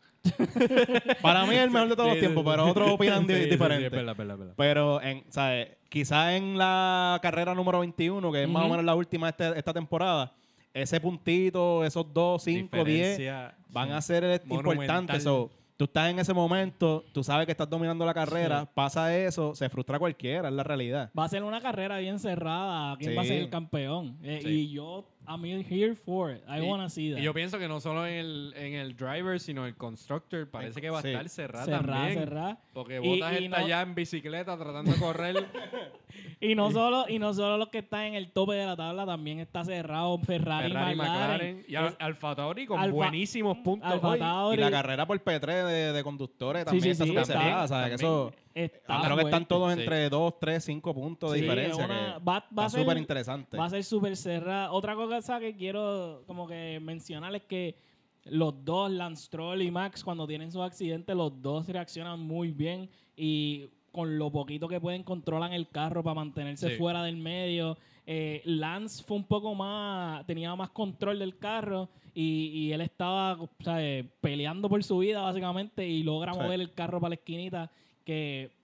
[1.23, 3.33] para mí es el mejor de todos Sí, los tiempos, sí, pero otros opinan Sí,
[3.33, 3.87] di- sí, sí, diferente.
[3.87, 4.55] es verdad, es verdad, es verdad.
[4.57, 5.69] Pero en, ¿sabes?
[5.89, 9.59] Quizás en la carrera número 21, que es más o menos la última de este-
[9.59, 10.33] esta temporada,
[10.75, 13.95] ese puntito, esos 2, 5, 10, Diferencia, van sí.
[13.95, 15.23] a ser eh, importantes.
[15.25, 19.55] So, tú estás en ese momento, tú sabes que estás dominando la carrera, pasa eso,
[19.55, 21.11] se frustra cualquiera, es la realidad.
[21.19, 22.97] Va a ser una carrera bien cerrada.
[22.99, 24.19] ¿Quién va a ser el campeón?
[24.23, 24.41] Eh.
[24.45, 26.43] Y yo, I'm here for it.
[26.49, 27.19] I Y- wanna see that.
[27.21, 30.81] Y yo pienso que no solo en el, en el driver, sino el constructor, parece
[30.81, 31.09] que va a Sí.
[31.09, 32.59] estar cerrada cerrada, también.
[32.73, 35.35] Porque Y- Botas y está no- ya en bicicleta tratando de correr.
[36.41, 39.05] Y no solo y no solo los que están en el tope de la tabla,
[39.05, 41.57] también está cerrado Ferrari, Ferrari, McLaren.
[41.57, 44.19] McLaren y Al- Alfa Tauri con Alfa- buenísimos puntos Alfa hoy.
[44.21, 44.57] Tauri.
[44.59, 47.33] Y la carrera por P3 de, de conductores Sí, también sí, está sí, súper está-
[47.41, 47.91] cerrada, ¿sabes?
[47.91, 48.35] Que también.
[48.65, 49.81] Está Creo que están todos Sí.
[49.81, 51.85] entre 2, 3, 5 puntos de Sí, diferencia.
[51.85, 53.57] una- que va- va a está ser- súper interesante.
[53.57, 54.73] Va a ser súper cerrada.
[54.73, 57.77] Otra cosa que quiero como que mencionar es que
[58.25, 62.91] los dos, Lance Stroll y Max, cuando tienen sus accidentes, los dos reaccionan muy bien
[63.17, 66.77] y con lo poquito que pueden controlan el carro para mantenerse Sí.
[66.77, 67.79] fuera del medio.
[68.07, 73.39] Eh, Lance fue un poco más, tenía más control del carro y, y él estaba
[73.63, 74.05] ¿sabes?
[74.21, 77.71] peleando por su vida básicamente y logra mover el carro para la esquinita
[78.09, 78.57] que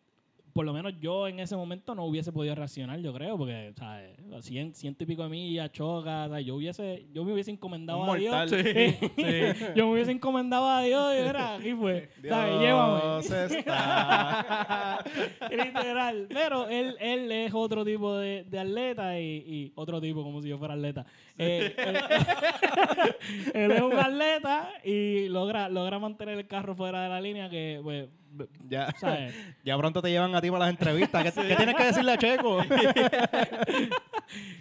[0.54, 4.16] por lo menos yo en ese momento no hubiese podido reaccionar, yo creo, porque, ¿sabes?
[4.48, 6.46] Cien- ciento y pico de millas, choca, ¿sabes?
[6.46, 8.32] Yo hubiese, yo me hubiese encomendado Un a Dios.
[8.32, 8.64] mortal.
[9.16, 12.60] Sí, yo me hubiese encomendado a Dios y era, aquí fue, ¿sabes?
[12.60, 13.00] Llévame.
[13.02, 15.04] Dios está.
[15.50, 16.26] Literal.
[16.30, 20.48] Pero él, él es otro tipo de, de atleta y, y otro tipo, como si
[20.50, 21.04] yo fuera atleta.
[21.36, 21.96] Eh, él,
[23.54, 27.80] él es un atleta y logra, logra mantener el carro fuera de la línea que,
[27.82, 28.06] pues,
[28.68, 29.34] ya, ¿sabes?
[29.64, 31.32] ya pronto te llevan a ti para las entrevistas.
[31.32, 32.58] ¿Qué, qué tienes que decirle a Checo?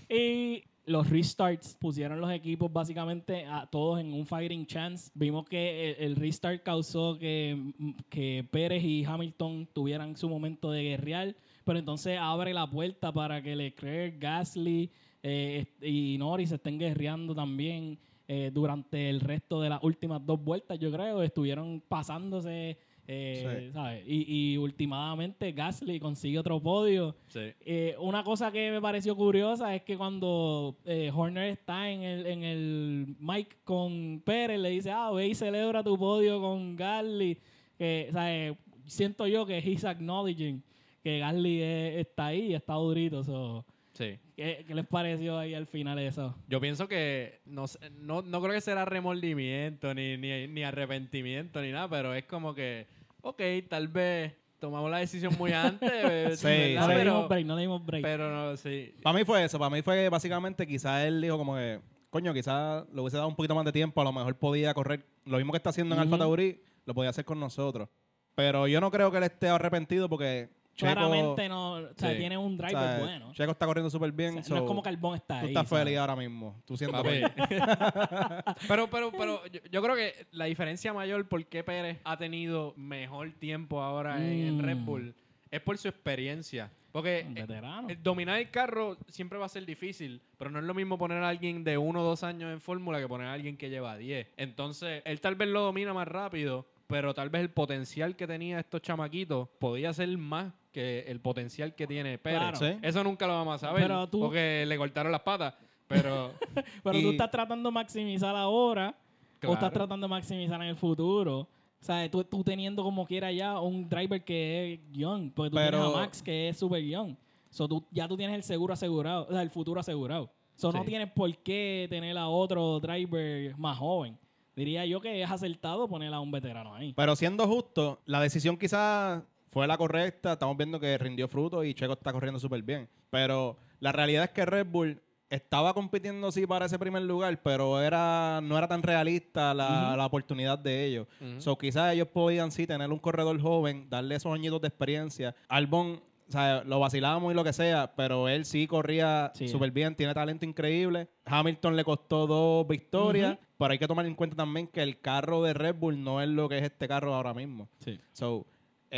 [0.10, 5.10] Y los restarts pusieron los equipos básicamente a todos en un fighting chance.
[5.16, 7.74] Vimos que el, el restart causó que,
[8.10, 13.42] que Pérez y Hamilton tuvieran su momento de guerrear, pero entonces abre la puerta para
[13.42, 14.92] que Leclerc, Gasly
[15.24, 17.98] eh, y Norris estén guerreando también
[18.28, 21.24] eh, durante el resto de las últimas dos vueltas, yo creo.
[21.24, 22.78] Estuvieron pasándose.
[23.08, 23.72] Eh, Sí.
[23.74, 24.04] ¿sabes?
[24.08, 27.16] Y, y últimamente Gasly consigue otro podio.
[27.28, 27.52] sí.
[27.66, 32.26] Eh, una cosa que me pareció curiosa es que cuando eh, Horner está en el,
[32.26, 37.38] en el mic con Pérez, le dice, ah, ve y celebra tu podio con Gasly.
[37.80, 40.64] Eh, siento yo que he's acknowledging
[41.04, 43.24] que Gasly eh, está ahí está durito.
[43.24, 44.18] so, sí.
[44.36, 46.36] ¿Qué, qué les pareció ahí al final eso?
[46.48, 47.66] Yo pienso que no,
[48.00, 52.54] no, no creo que será remordimiento, ni, ni, ni arrepentimiento, ni nada, pero es como
[52.54, 52.88] que,
[53.22, 56.88] ok, tal vez tomamos la decisión muy antes, Sí, ¿verdad?
[56.88, 58.02] No le dimos break, no le dimos break.
[58.04, 58.96] pero no, sí.
[59.04, 59.60] Para mí fue eso.
[59.60, 61.80] Para mí fue básicamente quizás él dijo como que,
[62.10, 64.00] coño, quizás le hubiese dado un poquito más de tiempo.
[64.00, 66.14] A lo mejor podía correr lo mismo que está haciendo en Ujú.
[66.14, 67.90] Alfa Tauri, lo podía hacer con nosotros.
[68.36, 72.18] Pero yo no creo que él esté arrepentido porque Checo, Claramente no, o sea, Sí.
[72.18, 73.32] tiene un o driver sea, bueno.
[73.34, 74.44] Checo está corriendo súper O bien.
[74.44, 75.54] sea, no es como Carbón está Tú ahí.
[75.54, 76.62] estás feliz ahora mismo.
[76.66, 77.10] Tú siendo Papi.
[77.10, 77.32] feliz.
[78.68, 82.74] pero, pero, pero yo, yo creo que la diferencia mayor por qué Pérez ha tenido
[82.76, 84.86] mejor tiempo ahora en, en Red Mm.
[84.86, 85.16] Bull
[85.52, 86.72] es por su experiencia.
[86.92, 87.90] Porque Un veterano.
[87.90, 91.24] eh, dominar el carro siempre va a ser difícil, pero no es lo mismo poner
[91.24, 93.98] a alguien de uno o dos años en fórmula que poner a alguien que lleva
[93.98, 94.28] 10.
[94.38, 98.60] Entonces, él tal vez lo domina más rápido, pero tal vez el potencial que tenía
[98.60, 102.40] estos chamaquitos podía ser más que el potencial que tiene Pérez.
[102.40, 102.58] Claro.
[102.58, 102.78] Sí.
[102.82, 105.54] Eso nunca lo vamos a saber, Pero tú- porque le cortaron las patas.
[105.88, 106.32] Pero
[106.84, 109.54] Pero Y- tú estás tratando de maximizar ahora o Claro.
[109.54, 111.40] estás tratando de maximizar en el futuro.
[111.42, 115.56] O sea, tú, tú teniendo como quiera ya un driver que es young, porque tú
[115.56, 117.16] Pero- tienes a Max que es super young.
[117.50, 120.32] So, tú, ya tú tienes el seguro asegurado, o sea, el futuro asegurado.
[120.56, 120.86] So, no Sí.
[120.88, 124.18] tienes por qué tener a otro driver más joven.
[124.56, 126.94] Diría yo que es acertado poner a un veterano ahí.
[126.96, 129.24] Pero siendo justo, la decisión quizás
[129.54, 130.34] fue la correcta.
[130.34, 132.90] Estamos viendo que rindió fruto y Checo está corriendo súper bien.
[133.10, 135.00] Pero la realidad es que Red Bull
[135.30, 139.98] estaba compitiendo sí para ese primer lugar, pero era no era tan realista la, Ujú.
[139.98, 141.08] la oportunidad de ellos.
[141.22, 141.42] Ujú.
[141.42, 145.36] So, quizás ellos podían sí tener un corredor joven, darle esos añitos de experiencia.
[145.48, 149.48] Albon, o sea, lo vacilábamos y lo que sea, pero él sí corría Sí.
[149.48, 151.08] súper bien, tiene talento increíble.
[151.26, 153.42] Hamilton le costó dos victorias, Ujú.
[153.58, 156.30] pero hay que tomar en cuenta también que el carro de Red Bull no es
[156.30, 157.70] lo que es este carro ahora mismo.
[157.80, 158.00] Sí.
[158.12, 158.46] So,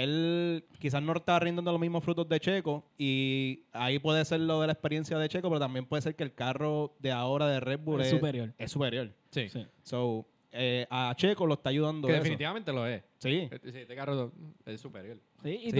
[0.03, 4.59] él quizás no está rindiendo los mismos frutos de Checo y ahí puede ser lo
[4.61, 7.59] de la experiencia de Checo, pero también puede ser que el carro de ahora de
[7.61, 8.53] Red Bull Es es, superior.
[8.57, 9.11] es superior.
[9.31, 9.65] sí, Sí.
[9.83, 12.23] So, eh, a Checo lo está ayudando que eso.
[12.23, 13.03] definitivamente lo es.
[13.19, 13.47] Sí.
[13.51, 14.31] Este, sí, este carro
[14.65, 15.17] es superior.
[15.43, 15.79] Sí, y, Sí,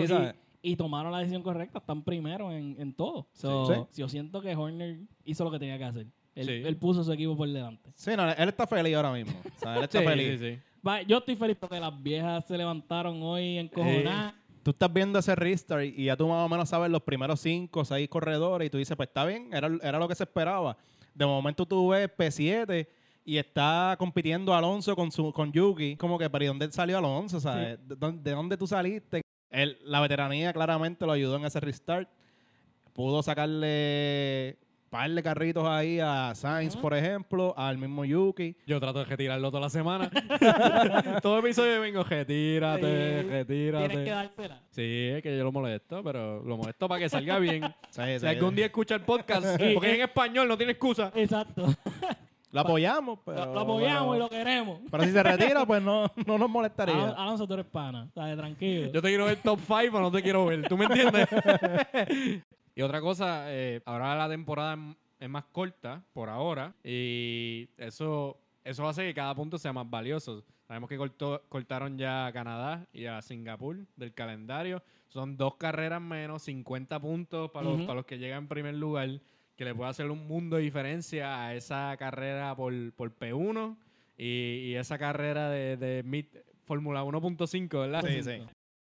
[0.61, 3.27] y- tomaron la decisión correcta, están primero en, en todo.
[3.33, 4.01] So, Sí.
[4.01, 6.07] Yo siento que Horner hizo lo que tenía que hacer.
[6.35, 6.51] Él, Sí.
[6.65, 7.91] él puso su equipo por delante.
[7.95, 9.33] Sí, no, él está feliz ahora mismo.
[9.55, 10.59] O sea, él está Sí, feliz.
[10.85, 14.33] Va, yo estoy feliz porque las viejas se levantaron hoy encojonadas.
[14.63, 17.81] Tú estás viendo ese restart y ya tú más o menos sabes los primeros cinco
[17.81, 20.75] o seis corredores y tú dices, pues está bien, era, era lo que se esperaba.
[21.13, 22.87] De momento tú ves P7
[23.23, 25.95] y está compitiendo Alonso con su con Yuki.
[25.97, 27.39] Como que, pero ¿y dónde salió Alonso?
[27.39, 27.77] ¿sabes?
[27.87, 29.21] ¿De, dónde, de dónde tú saliste?
[29.51, 32.09] Él- la veteranía claramente lo ayudó en ese restart.
[32.93, 34.57] Pudo sacarle
[34.95, 38.55] par de carritos ahí a Sainz, por ejemplo, al mismo Yuki.
[38.65, 40.09] Yo trato de retirarlo toda la semana.
[41.21, 43.27] Todo episodio vengo, retírate, Sí.
[43.29, 43.89] retírate.
[43.89, 44.61] Tienes que dársela.
[44.69, 47.63] Sí, es que yo lo molesto, pero lo molesto para que salga bien.
[47.89, 48.25] Sí, si sí.
[48.27, 51.11] algún día escucha el podcast, porque es en español, no tiene excusa.
[51.13, 51.65] Exacto.
[52.51, 53.47] Lo apoyamos, pero...
[53.47, 54.79] lo, lo apoyamos bueno, y lo queremos.
[54.89, 56.95] Pero si se retira, pues no, no nos molestaría.
[56.95, 58.07] Alonso, Alonso, tú eres pana.
[58.15, 58.37] ¿sabes?
[58.37, 58.91] Tranquilo.
[58.93, 60.65] Yo te quiero ver top 5 o no te quiero ver.
[60.69, 61.27] ¿Tú me entiendes?
[62.75, 64.77] Y otra cosa, eh, ahora la temporada
[65.19, 70.43] es- más corta por ahora y eso, eso hace que cada punto sea más valioso.
[70.67, 74.83] Sabemos que cortó- cortaron ya a Canadá y a Singapur del calendario.
[75.07, 79.09] Son dos carreras menos, 50 puntos para los, para los que llegan en primer lugar,
[79.55, 83.77] que le puede hacer un mundo de diferencia a esa carrera por, por P1
[84.17, 84.25] y,
[84.71, 86.25] y esa carrera de, de Mid
[86.65, 88.01] Fórmula 1.5, ¿verdad?
[88.01, 88.41] Sí, sí.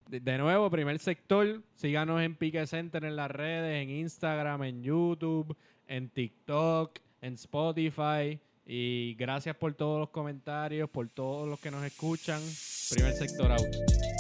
[0.09, 5.55] De, nuevo, primer sector, síganos en Pique Center en las redes, en Instagram, en YouTube,
[5.87, 8.39] en TikTok, en Spotify.
[8.65, 12.41] Y gracias por todos los comentarios, por todos los que nos escuchan.
[12.89, 14.18] Primer sector out.